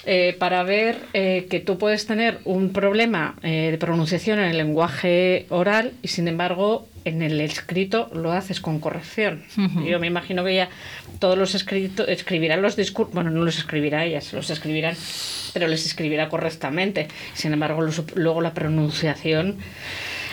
eh, 0.06 0.36
para 0.40 0.64
ver 0.64 0.98
eh, 1.14 1.48
que 1.50 1.60
tú 1.60 1.78
puedes 1.78 2.08
tener 2.08 2.40
un 2.44 2.74
problema 2.74 3.36
eh, 3.44 3.70
de 3.70 3.78
pronunciación 3.78 4.40
en 4.40 4.46
el 4.46 4.58
lenguaje 4.58 5.46
oral 5.50 5.94
y 6.02 6.08
sin 6.08 6.28
embargo 6.28 6.88
en 7.06 7.22
el 7.22 7.40
escrito 7.40 8.10
lo 8.14 8.32
haces 8.32 8.62
con 8.62 8.80
corrección. 8.80 9.44
Yo 9.86 10.00
me 10.00 10.08
imagino 10.08 10.44
que 10.44 10.52
ella 10.54 10.70
todos 11.20 11.38
los 11.38 11.56
escritos 11.56 12.08
escribirán 12.10 12.62
los 12.62 12.76
discursos, 12.76 13.14
bueno, 13.14 13.30
no 13.30 13.44
los 13.44 13.58
escribirá 13.58 14.06
ellas, 14.06 14.34
los 14.34 14.50
escribirán, 14.50 14.96
pero 15.54 15.68
les 15.68 15.86
escribirá 15.86 16.30
correctamente. 16.30 17.08
Sin 17.34 17.54
embargo, 17.54 17.82
luego 18.16 18.42
la 18.42 18.54
pronunciación 18.54 19.58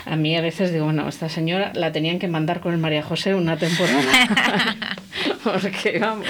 a 0.08 0.16
mí 0.16 0.34
a 0.36 0.40
veces 0.40 0.72
digo, 0.72 0.86
bueno, 0.86 1.06
esta 1.06 1.28
señora 1.28 1.70
la 1.74 1.92
tenían 1.92 2.18
que 2.18 2.28
mandar 2.28 2.60
con 2.60 2.72
el 2.72 2.78
María 2.78 3.02
José 3.02 3.34
una 3.34 3.58
temporada. 3.58 4.96
Porque, 5.44 5.98
vamos, 5.98 6.26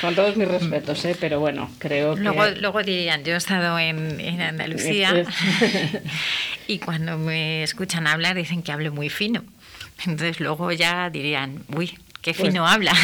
con 0.00 0.14
todos 0.14 0.36
mis 0.36 0.48
respetos, 0.48 1.04
¿eh? 1.04 1.16
pero 1.18 1.38
bueno, 1.38 1.70
creo 1.78 2.14
que... 2.14 2.22
Luego, 2.22 2.46
luego 2.60 2.82
dirían, 2.82 3.22
yo 3.22 3.34
he 3.34 3.36
estado 3.36 3.78
en, 3.78 4.20
en 4.20 4.40
Andalucía 4.40 5.24
y 6.66 6.78
cuando 6.78 7.18
me 7.18 7.62
escuchan 7.62 8.06
hablar 8.06 8.36
dicen 8.36 8.62
que 8.62 8.72
hablo 8.72 8.90
muy 8.92 9.10
fino. 9.10 9.44
Entonces 10.06 10.40
luego 10.40 10.72
ya 10.72 11.10
dirían, 11.10 11.62
uy, 11.76 11.98
Qué 12.24 12.32
pues, 12.32 12.48
fino 12.48 12.66
habla. 12.66 12.94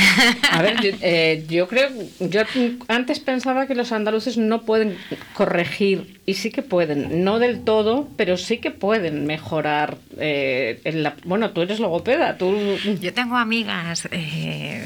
A 0.51 0.63
ver, 0.63 0.79
eh, 1.03 1.45
yo, 1.47 1.69
creo, 1.69 1.91
yo 2.21 2.41
antes 2.89 3.21
pensaba 3.21 3.67
que 3.67 3.75
los 3.75 3.93
andaluces 3.93 4.39
no 4.39 4.63
pueden 4.63 4.97
corregir, 5.35 6.23
y 6.25 6.35
sí 6.35 6.51
que 6.51 6.63
pueden, 6.63 7.23
no 7.23 7.39
del 7.39 7.63
todo, 7.63 8.09
pero 8.17 8.39
sí 8.39 8.57
que 8.59 8.71
pueden 8.71 9.27
mejorar. 9.27 9.99
Eh, 10.17 10.81
en 10.85 11.03
la, 11.03 11.17
bueno, 11.25 11.51
tú 11.51 11.61
eres 11.61 11.81
logopeda, 11.81 12.39
tú... 12.39 12.79
Yo 13.03 13.13
tengo 13.13 13.37
amigas 13.37 14.09
eh, 14.11 14.83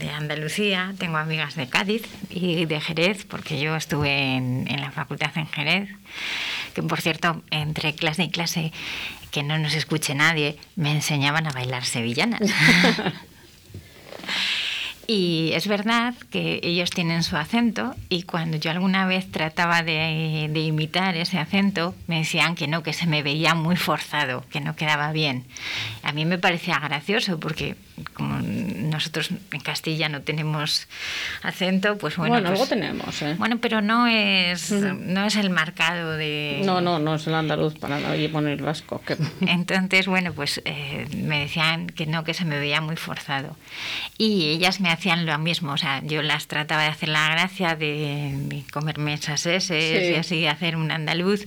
de 0.00 0.10
Andalucía, 0.10 0.92
tengo 0.98 1.16
amigas 1.16 1.56
de 1.56 1.66
Cádiz 1.66 2.02
y 2.28 2.66
de 2.66 2.78
Jerez, 2.78 3.24
porque 3.24 3.58
yo 3.58 3.74
estuve 3.74 4.36
en, 4.36 4.66
en 4.68 4.82
la 4.82 4.90
facultad 4.90 5.30
en 5.34 5.46
Jerez, 5.46 5.88
que 6.74 6.82
por 6.82 7.00
cierto, 7.00 7.42
entre 7.50 7.94
clase 7.94 8.24
y 8.24 8.28
clase 8.28 8.72
que 9.30 9.42
no 9.42 9.56
nos 9.56 9.72
escuche 9.72 10.14
nadie, 10.14 10.58
me 10.74 10.92
enseñaban 10.92 11.46
a 11.46 11.52
bailar 11.52 11.86
sevillanas. 11.86 12.42
Y 15.08 15.52
es 15.54 15.68
verdad 15.68 16.14
que 16.30 16.58
ellos 16.64 16.90
tienen 16.90 17.22
su 17.22 17.36
acento 17.36 17.94
y 18.08 18.22
cuando 18.22 18.56
yo 18.56 18.72
alguna 18.72 19.06
vez 19.06 19.30
trataba 19.30 19.82
de, 19.84 20.50
imitar 20.54 21.16
ese 21.16 21.38
acento, 21.38 21.94
me 22.08 22.18
decían 22.18 22.56
que 22.56 22.66
no, 22.66 22.82
que 22.82 22.92
se 22.92 23.06
me 23.06 23.22
veía 23.22 23.54
muy 23.54 23.76
forzado, 23.76 24.44
que 24.50 24.60
no 24.60 24.74
quedaba 24.74 25.12
bien. 25.12 25.44
A 26.02 26.12
mí 26.12 26.24
me 26.24 26.38
parecía 26.38 26.80
gracioso 26.80 27.38
porque 27.38 27.76
como 28.14 28.40
nosotros 28.96 29.30
en 29.30 29.60
Castilla 29.60 30.08
no 30.08 30.22
tenemos 30.22 30.88
acento, 31.42 31.98
pues 31.98 32.16
bueno. 32.16 32.34
Bueno, 32.34 32.48
pues, 32.48 32.60
algo 32.60 32.68
tenemos, 32.68 33.22
¿eh? 33.22 33.34
Bueno, 33.38 33.58
pero 33.60 33.80
no 33.80 34.06
es, 34.06 34.72
no 34.72 35.24
es 35.24 35.36
el 35.36 35.50
marcado 35.50 36.12
de. 36.12 36.62
No, 36.64 36.80
no, 36.80 36.98
no 36.98 37.14
es 37.14 37.26
el 37.26 37.34
andaluz 37.34 37.78
para 37.78 37.98
nadie 38.00 38.28
poner 38.28 38.58
el 38.58 38.64
vasco. 38.64 39.02
Entonces, 39.40 40.06
bueno, 40.06 40.32
pues 40.32 40.60
eh, 40.64 41.06
me 41.14 41.40
decían 41.40 41.88
que 41.88 42.06
no, 42.06 42.24
que 42.24 42.34
se 42.34 42.44
me 42.44 42.58
veía 42.58 42.80
muy 42.80 42.96
forzado. 42.96 43.56
Y 44.18 44.48
ellas 44.48 44.80
me 44.80 44.90
hacían 44.90 45.26
lo 45.26 45.38
mismo, 45.38 45.72
o 45.72 45.76
sea, 45.76 46.02
yo 46.02 46.22
las 46.22 46.46
trataba 46.46 46.82
de 46.82 46.88
hacer 46.88 47.10
la 47.10 47.28
gracia 47.30 47.76
de 47.76 48.64
comerme 48.72 49.14
esas 49.14 49.44
S 49.46 50.10
y 50.10 50.14
así 50.14 50.46
hacer 50.46 50.76
un 50.76 50.90
andaluz 50.90 51.46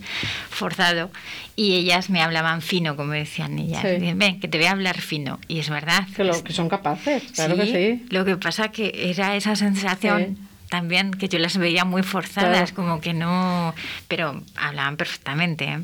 forzado. 0.49 1.11
Y 1.59 1.75
ellas 1.75 2.09
me 2.09 2.21
hablaban 2.21 2.61
fino, 2.61 2.95
como 2.95 3.11
decían 3.11 3.59
ellas. 3.59 3.83
Ven, 3.83 4.39
que 4.39 4.47
te 4.47 4.57
voy 4.57 4.67
a 4.67 4.71
hablar 4.71 5.01
fino. 5.01 5.41
Y 5.49 5.59
es 5.59 5.69
verdad. 5.69 6.07
Que 6.15 6.23
lo 6.23 6.41
que 6.41 6.53
son 6.53 6.69
capaces, 6.69 7.21
claro 7.33 7.57
que 7.57 7.65
sí. 7.65 8.05
Lo 8.11 8.23
que 8.23 8.37
pasa 8.37 8.69
que 8.69 8.93
era 8.95 9.35
esa 9.35 9.57
sensación 9.57 10.37
también 10.69 11.11
que 11.11 11.27
yo 11.27 11.37
las 11.37 11.57
veía 11.57 11.83
muy 11.83 12.01
forzadas, 12.01 12.71
como 12.71 13.01
que 13.01 13.13
no, 13.13 13.75
pero 14.07 14.41
hablaban 14.55 14.95
perfectamente. 14.95 15.65
¿eh? 15.65 15.79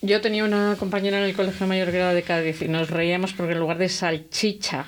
Yo 0.00 0.22
tenía 0.22 0.46
una 0.46 0.76
compañera 0.78 1.18
en 1.18 1.24
el 1.24 1.34
Colegio 1.34 1.66
Mayor 1.66 1.90
Grado 1.90 2.14
de 2.14 2.22
Cádiz 2.22 2.62
y 2.62 2.68
nos 2.68 2.88
reíamos 2.88 3.34
porque 3.34 3.52
en 3.52 3.58
lugar 3.58 3.76
de 3.76 3.90
salchicha 3.90 4.86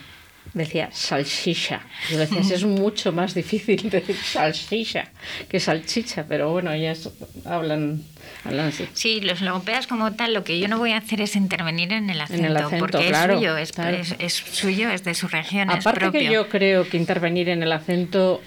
decía 0.54 0.88
salchicha. 0.90 1.82
Yo 2.10 2.16
decía, 2.16 2.40
es 2.40 2.64
mucho 2.82 3.12
más 3.12 3.34
difícil 3.34 3.90
decir 3.90 4.16
salchicha 4.16 5.10
que 5.50 5.60
salchicha, 5.60 6.24
pero 6.26 6.50
bueno, 6.50 6.72
ellas 6.72 7.10
hablan 7.44 8.04
así. 8.44 8.88
Sí, 8.94 9.20
los 9.20 9.40
logopedas 9.40 9.86
como 9.86 10.12
tal, 10.12 10.34
lo 10.34 10.44
que 10.44 10.58
yo 10.58 10.68
no 10.68 10.78
voy 10.78 10.92
a 10.92 10.98
hacer 10.98 11.20
es 11.20 11.36
intervenir 11.36 11.92
en 11.92 12.10
el 12.10 12.20
acento, 12.20 12.44
En 12.44 12.50
el 12.50 12.56
acento, 12.56 12.78
porque 12.78 13.06
claro, 13.08 13.34
es 13.34 13.38
suyo, 13.38 13.56
es, 13.56 13.72
claro. 13.72 13.96
es- 13.96 14.14
es 14.18 14.32
suyo, 14.34 14.90
es 14.90 15.04
de 15.04 15.14
su 15.14 15.28
región, 15.28 15.70
es 15.70 15.78
Aparte 15.86 16.00
propio. 16.00 16.20
que 16.20 16.32
yo 16.32 16.48
creo 16.48 16.88
que 16.88 16.96
intervenir 16.96 17.48
en 17.48 17.62
el 17.62 17.72
acento, 17.72 18.40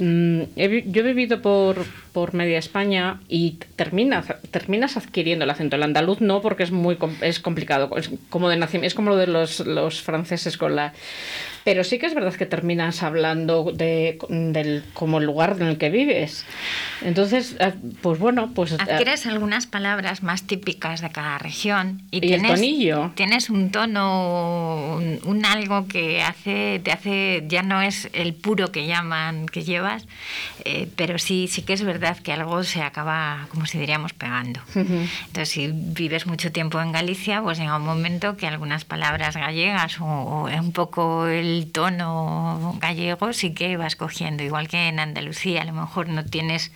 mm, 0.00 0.42
he 0.56 0.84
yo 0.86 1.00
he 1.00 1.04
vivido 1.04 1.40
por, 1.42 1.84
por 2.12 2.34
media 2.34 2.58
España 2.58 3.20
y 3.28 3.58
terminas, 3.76 4.26
terminas 4.50 4.96
adquiriendo 4.96 5.44
el 5.44 5.50
acento. 5.50 5.76
El 5.76 5.82
andaluz 5.82 6.20
no, 6.20 6.40
porque 6.42 6.62
es 6.64 6.70
muy 6.70 6.96
es 7.20 7.40
complicado, 7.40 7.90
es 7.96 8.10
como 8.30 8.48
de 8.48 8.56
nacimiento, 8.56 8.86
es 8.88 8.94
como 8.94 9.10
lo 9.10 9.16
de 9.16 9.26
los, 9.26 9.60
los 9.60 10.00
franceses 10.02 10.56
con 10.56 10.76
la... 10.76 10.92
Pero 11.64 11.84
sí 11.84 11.98
que 11.98 12.06
es 12.06 12.14
verdad 12.14 12.34
que 12.34 12.46
terminas 12.46 13.02
hablando 13.02 13.70
de, 13.72 14.18
del, 14.28 14.82
como 14.94 15.18
el 15.18 15.24
lugar 15.26 15.56
en 15.60 15.66
el 15.66 15.78
que 15.78 15.90
vives. 15.90 16.44
Entonces, 17.02 17.56
ah, 17.60 17.72
pues 18.02 18.18
bueno, 18.18 18.52
pues... 18.54 18.72
ah, 18.72 18.82
Adquieres 18.82 19.26
algunas 19.26 19.66
palabras 19.66 20.22
más 20.22 20.44
típicas 20.44 21.00
de 21.00 21.10
cada 21.10 21.38
región 21.38 22.02
y, 22.10 22.16
Y 22.16 22.32
el 22.32 22.40
tienes, 22.40 22.52
tonillo. 22.52 23.12
tienes 23.14 23.50
un 23.50 23.70
tono, 23.70 24.96
un, 24.96 25.20
un 25.24 25.44
algo 25.44 25.86
que 25.86 26.22
hace, 26.22 26.80
te 26.82 26.92
hace, 26.92 27.44
ya 27.48 27.62
no 27.62 27.82
es 27.82 28.08
el 28.12 28.34
puro 28.34 28.72
que 28.72 28.86
llaman 28.86 29.46
que 29.46 29.62
llevas, 29.62 30.06
eh, 30.64 30.88
pero 30.96 31.18
sí, 31.18 31.48
sí 31.48 31.62
que 31.62 31.72
es 31.72 31.82
verdad 31.82 32.16
que 32.18 32.32
algo 32.32 32.62
se 32.64 32.82
acaba, 32.82 33.46
como 33.50 33.66
si 33.66 33.78
diríamos, 33.78 34.12
pegando. 34.12 34.60
Entonces, 34.74 35.48
si 35.48 35.70
vives 35.72 36.26
mucho 36.26 36.52
tiempo 36.52 36.80
en 36.80 36.92
Galicia, 36.92 37.42
pues 37.42 37.58
llega 37.58 37.76
un 37.76 37.84
momento 37.84 38.36
que 38.36 38.46
algunas 38.46 38.84
palabras 38.84 39.36
gallegas 39.36 40.00
o, 40.00 40.04
o 40.04 40.46
un 40.60 40.72
poco 40.72 41.26
el 41.26 41.59
tono 41.66 42.76
gallego 42.80 43.32
sí 43.32 43.54
que 43.54 43.76
vas 43.76 43.96
cogiendo, 43.96 44.42
igual 44.42 44.68
que 44.68 44.88
en 44.88 44.98
Andalucía, 45.00 45.62
a 45.62 45.64
lo 45.64 45.72
mejor 45.72 46.08
no 46.08 46.24
tienes 46.24 46.72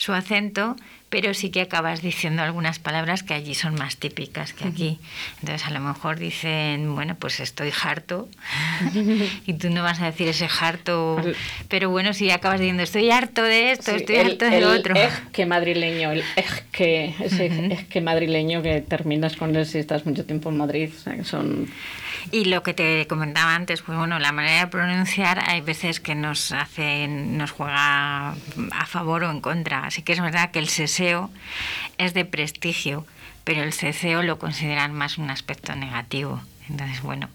su 0.00 0.14
acento, 0.14 0.76
pero 1.10 1.34
sí 1.34 1.50
que 1.50 1.60
acabas 1.60 2.00
diciendo 2.00 2.42
algunas 2.42 2.78
palabras 2.78 3.22
que 3.22 3.34
allí 3.34 3.54
son 3.54 3.74
más 3.74 3.96
típicas 3.98 4.54
que 4.54 4.64
aquí. 4.66 4.98
Entonces 5.40 5.66
a 5.66 5.70
lo 5.72 5.80
mejor 5.80 6.18
dicen, 6.18 6.94
bueno, 6.94 7.16
pues 7.16 7.38
estoy 7.40 7.70
harto, 7.82 8.26
y 9.46 9.52
tú 9.54 9.68
no 9.68 9.82
vas 9.82 10.00
a 10.00 10.06
decir 10.06 10.28
ese 10.28 10.48
harto, 10.60 11.20
pero 11.68 11.90
bueno, 11.90 12.14
sí 12.14 12.30
acabas 12.30 12.60
diciendo, 12.60 12.82
estoy 12.82 13.10
harto 13.10 13.42
de 13.42 13.72
esto, 13.72 13.90
Sí, 13.90 13.96
estoy 13.98 14.16
el- 14.16 14.26
harto 14.28 14.44
de 14.46 14.56
el 14.56 14.62
lo 14.64 14.70
otro. 14.72 14.94
ej 14.96 15.10
que 15.32 15.44
madrileño, 15.46 16.12
el 16.12 16.24
ej 16.36 16.62
que, 16.72 17.14
ese 17.20 17.46
ej 17.46 17.88
que 17.88 18.00
madrileño 18.00 18.62
que 18.62 18.80
terminas 18.80 19.36
con 19.36 19.54
él 19.54 19.66
si 19.66 19.78
estás 19.78 20.06
mucho 20.06 20.24
tiempo 20.24 20.48
en 20.48 20.56
Madrid. 20.56 20.90
o 20.96 20.98
sea, 20.98 21.14
que 21.16 21.24
son... 21.24 21.68
Y 22.32 22.44
lo 22.44 22.62
que 22.62 22.74
te 22.74 23.06
comentaba 23.08 23.54
antes, 23.54 23.80
pues 23.82 23.96
bueno, 23.96 24.18
la 24.18 24.30
manera 24.30 24.60
de 24.60 24.66
pronunciar 24.66 25.42
hay 25.48 25.62
veces 25.62 26.00
que 26.00 26.14
nos 26.14 26.52
hace, 26.52 27.08
nos 27.08 27.50
juega 27.50 28.32
a 28.32 28.86
favor 28.86 29.24
o 29.24 29.30
en 29.30 29.40
contra. 29.40 29.89
Así 29.90 30.02
que 30.02 30.12
es 30.12 30.20
verdad 30.20 30.52
que 30.52 30.60
el 30.60 30.68
seseo 30.68 31.30
es 31.98 32.14
de 32.14 32.24
prestigio, 32.24 33.04
pero 33.42 33.64
el 33.64 33.72
ceseo 33.72 34.22
lo 34.22 34.38
consideran 34.38 34.94
más 34.94 35.18
un 35.18 35.30
aspecto 35.30 35.74
negativo. 35.74 36.40
Entonces, 36.68 37.02
bueno, 37.02 37.28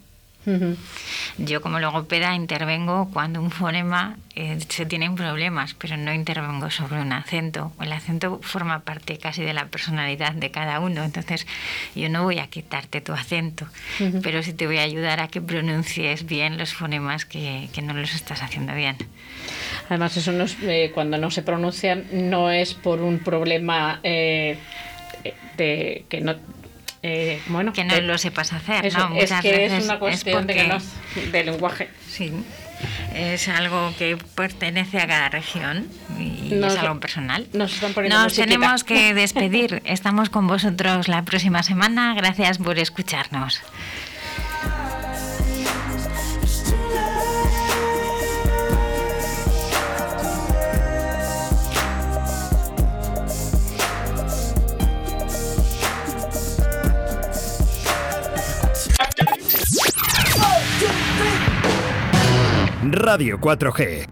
yo 1.37 1.61
como 1.61 1.81
logopeda 1.81 2.33
intervengo 2.33 3.09
cuando 3.11 3.41
un 3.41 3.51
fonema 3.51 4.15
eh, 4.35 4.57
se 4.69 4.85
tienen 4.85 5.15
problemas, 5.15 5.73
pero 5.73 5.97
no 5.97 6.13
intervengo 6.13 6.71
sobre 6.71 7.01
un 7.01 7.11
acento. 7.11 7.73
El 7.81 7.91
acento 7.91 8.39
forma 8.41 8.79
parte 8.79 9.17
casi 9.17 9.43
de 9.43 9.53
la 9.53 9.65
personalidad 9.65 10.31
de 10.31 10.51
cada 10.51 10.79
uno, 10.79 11.03
entonces 11.03 11.45
yo 11.93 12.07
no 12.07 12.23
voy 12.23 12.39
a 12.39 12.47
quitarte 12.47 13.01
tu 13.01 13.11
acento, 13.11 13.67
pero 14.23 14.43
sí 14.43 14.53
te 14.53 14.65
voy 14.65 14.77
a 14.77 14.83
ayudar 14.83 15.19
a 15.19 15.27
que 15.27 15.41
pronuncies 15.41 16.25
bien 16.25 16.57
los 16.57 16.73
fonemas 16.73 17.25
que, 17.25 17.67
que 17.73 17.81
no 17.81 17.93
los 17.93 18.15
estás 18.15 18.41
haciendo 18.41 18.73
bien. 18.75 18.95
Además, 19.89 20.17
eso 20.17 20.31
no 20.31 20.45
es, 20.45 20.57
eh, 20.63 20.91
cuando 20.93 21.17
no 21.17 21.29
se 21.31 21.41
pronuncian 21.43 22.05
no 22.11 22.49
es 22.51 22.73
por 22.73 23.01
un 23.01 23.19
problema 23.19 23.99
eh, 24.03 24.57
de 25.57 26.05
que 26.09 26.21
no... 26.21 26.35
eh, 27.03 27.39
bueno, 27.47 27.71
Que 27.73 27.83
no 27.83 27.93
de- 27.95 28.01
lo 28.01 28.17
sepas 28.17 28.51
hacer, 28.53 28.85
eso, 28.87 29.09
¿no? 29.09 29.15
es 29.15 29.31
que 29.41 29.51
veces 29.51 29.79
es 29.79 29.83
una 29.85 29.99
cuestión 29.99 30.47
de, 30.47 30.53
que 30.55 30.63
porque- 30.63 30.85
no- 31.25 31.31
de 31.31 31.43
lenguaje. 31.43 31.89
Sí, 32.09 32.31
es 33.15 33.47
algo 33.47 33.93
que 33.97 34.17
pertenece 34.35 34.99
a 34.99 35.07
cada 35.07 35.29
región 35.29 35.87
y 36.19 36.49
Nos- 36.55 36.73
es 36.73 36.79
algo 36.79 36.99
personal. 36.99 37.47
nos 37.53 37.79
tenemos 38.35 38.83
que 38.83 39.13
despedir. 39.13 39.81
Estamos 39.85 40.29
con 40.29 40.47
vosotros 40.47 41.07
la 41.07 41.21
próxima 41.23 41.63
semana. 41.63 42.13
Gracias 42.15 42.57
por 42.57 42.77
escucharnos. 42.79 43.61
Radio 62.91 63.37
4G. 63.37 64.05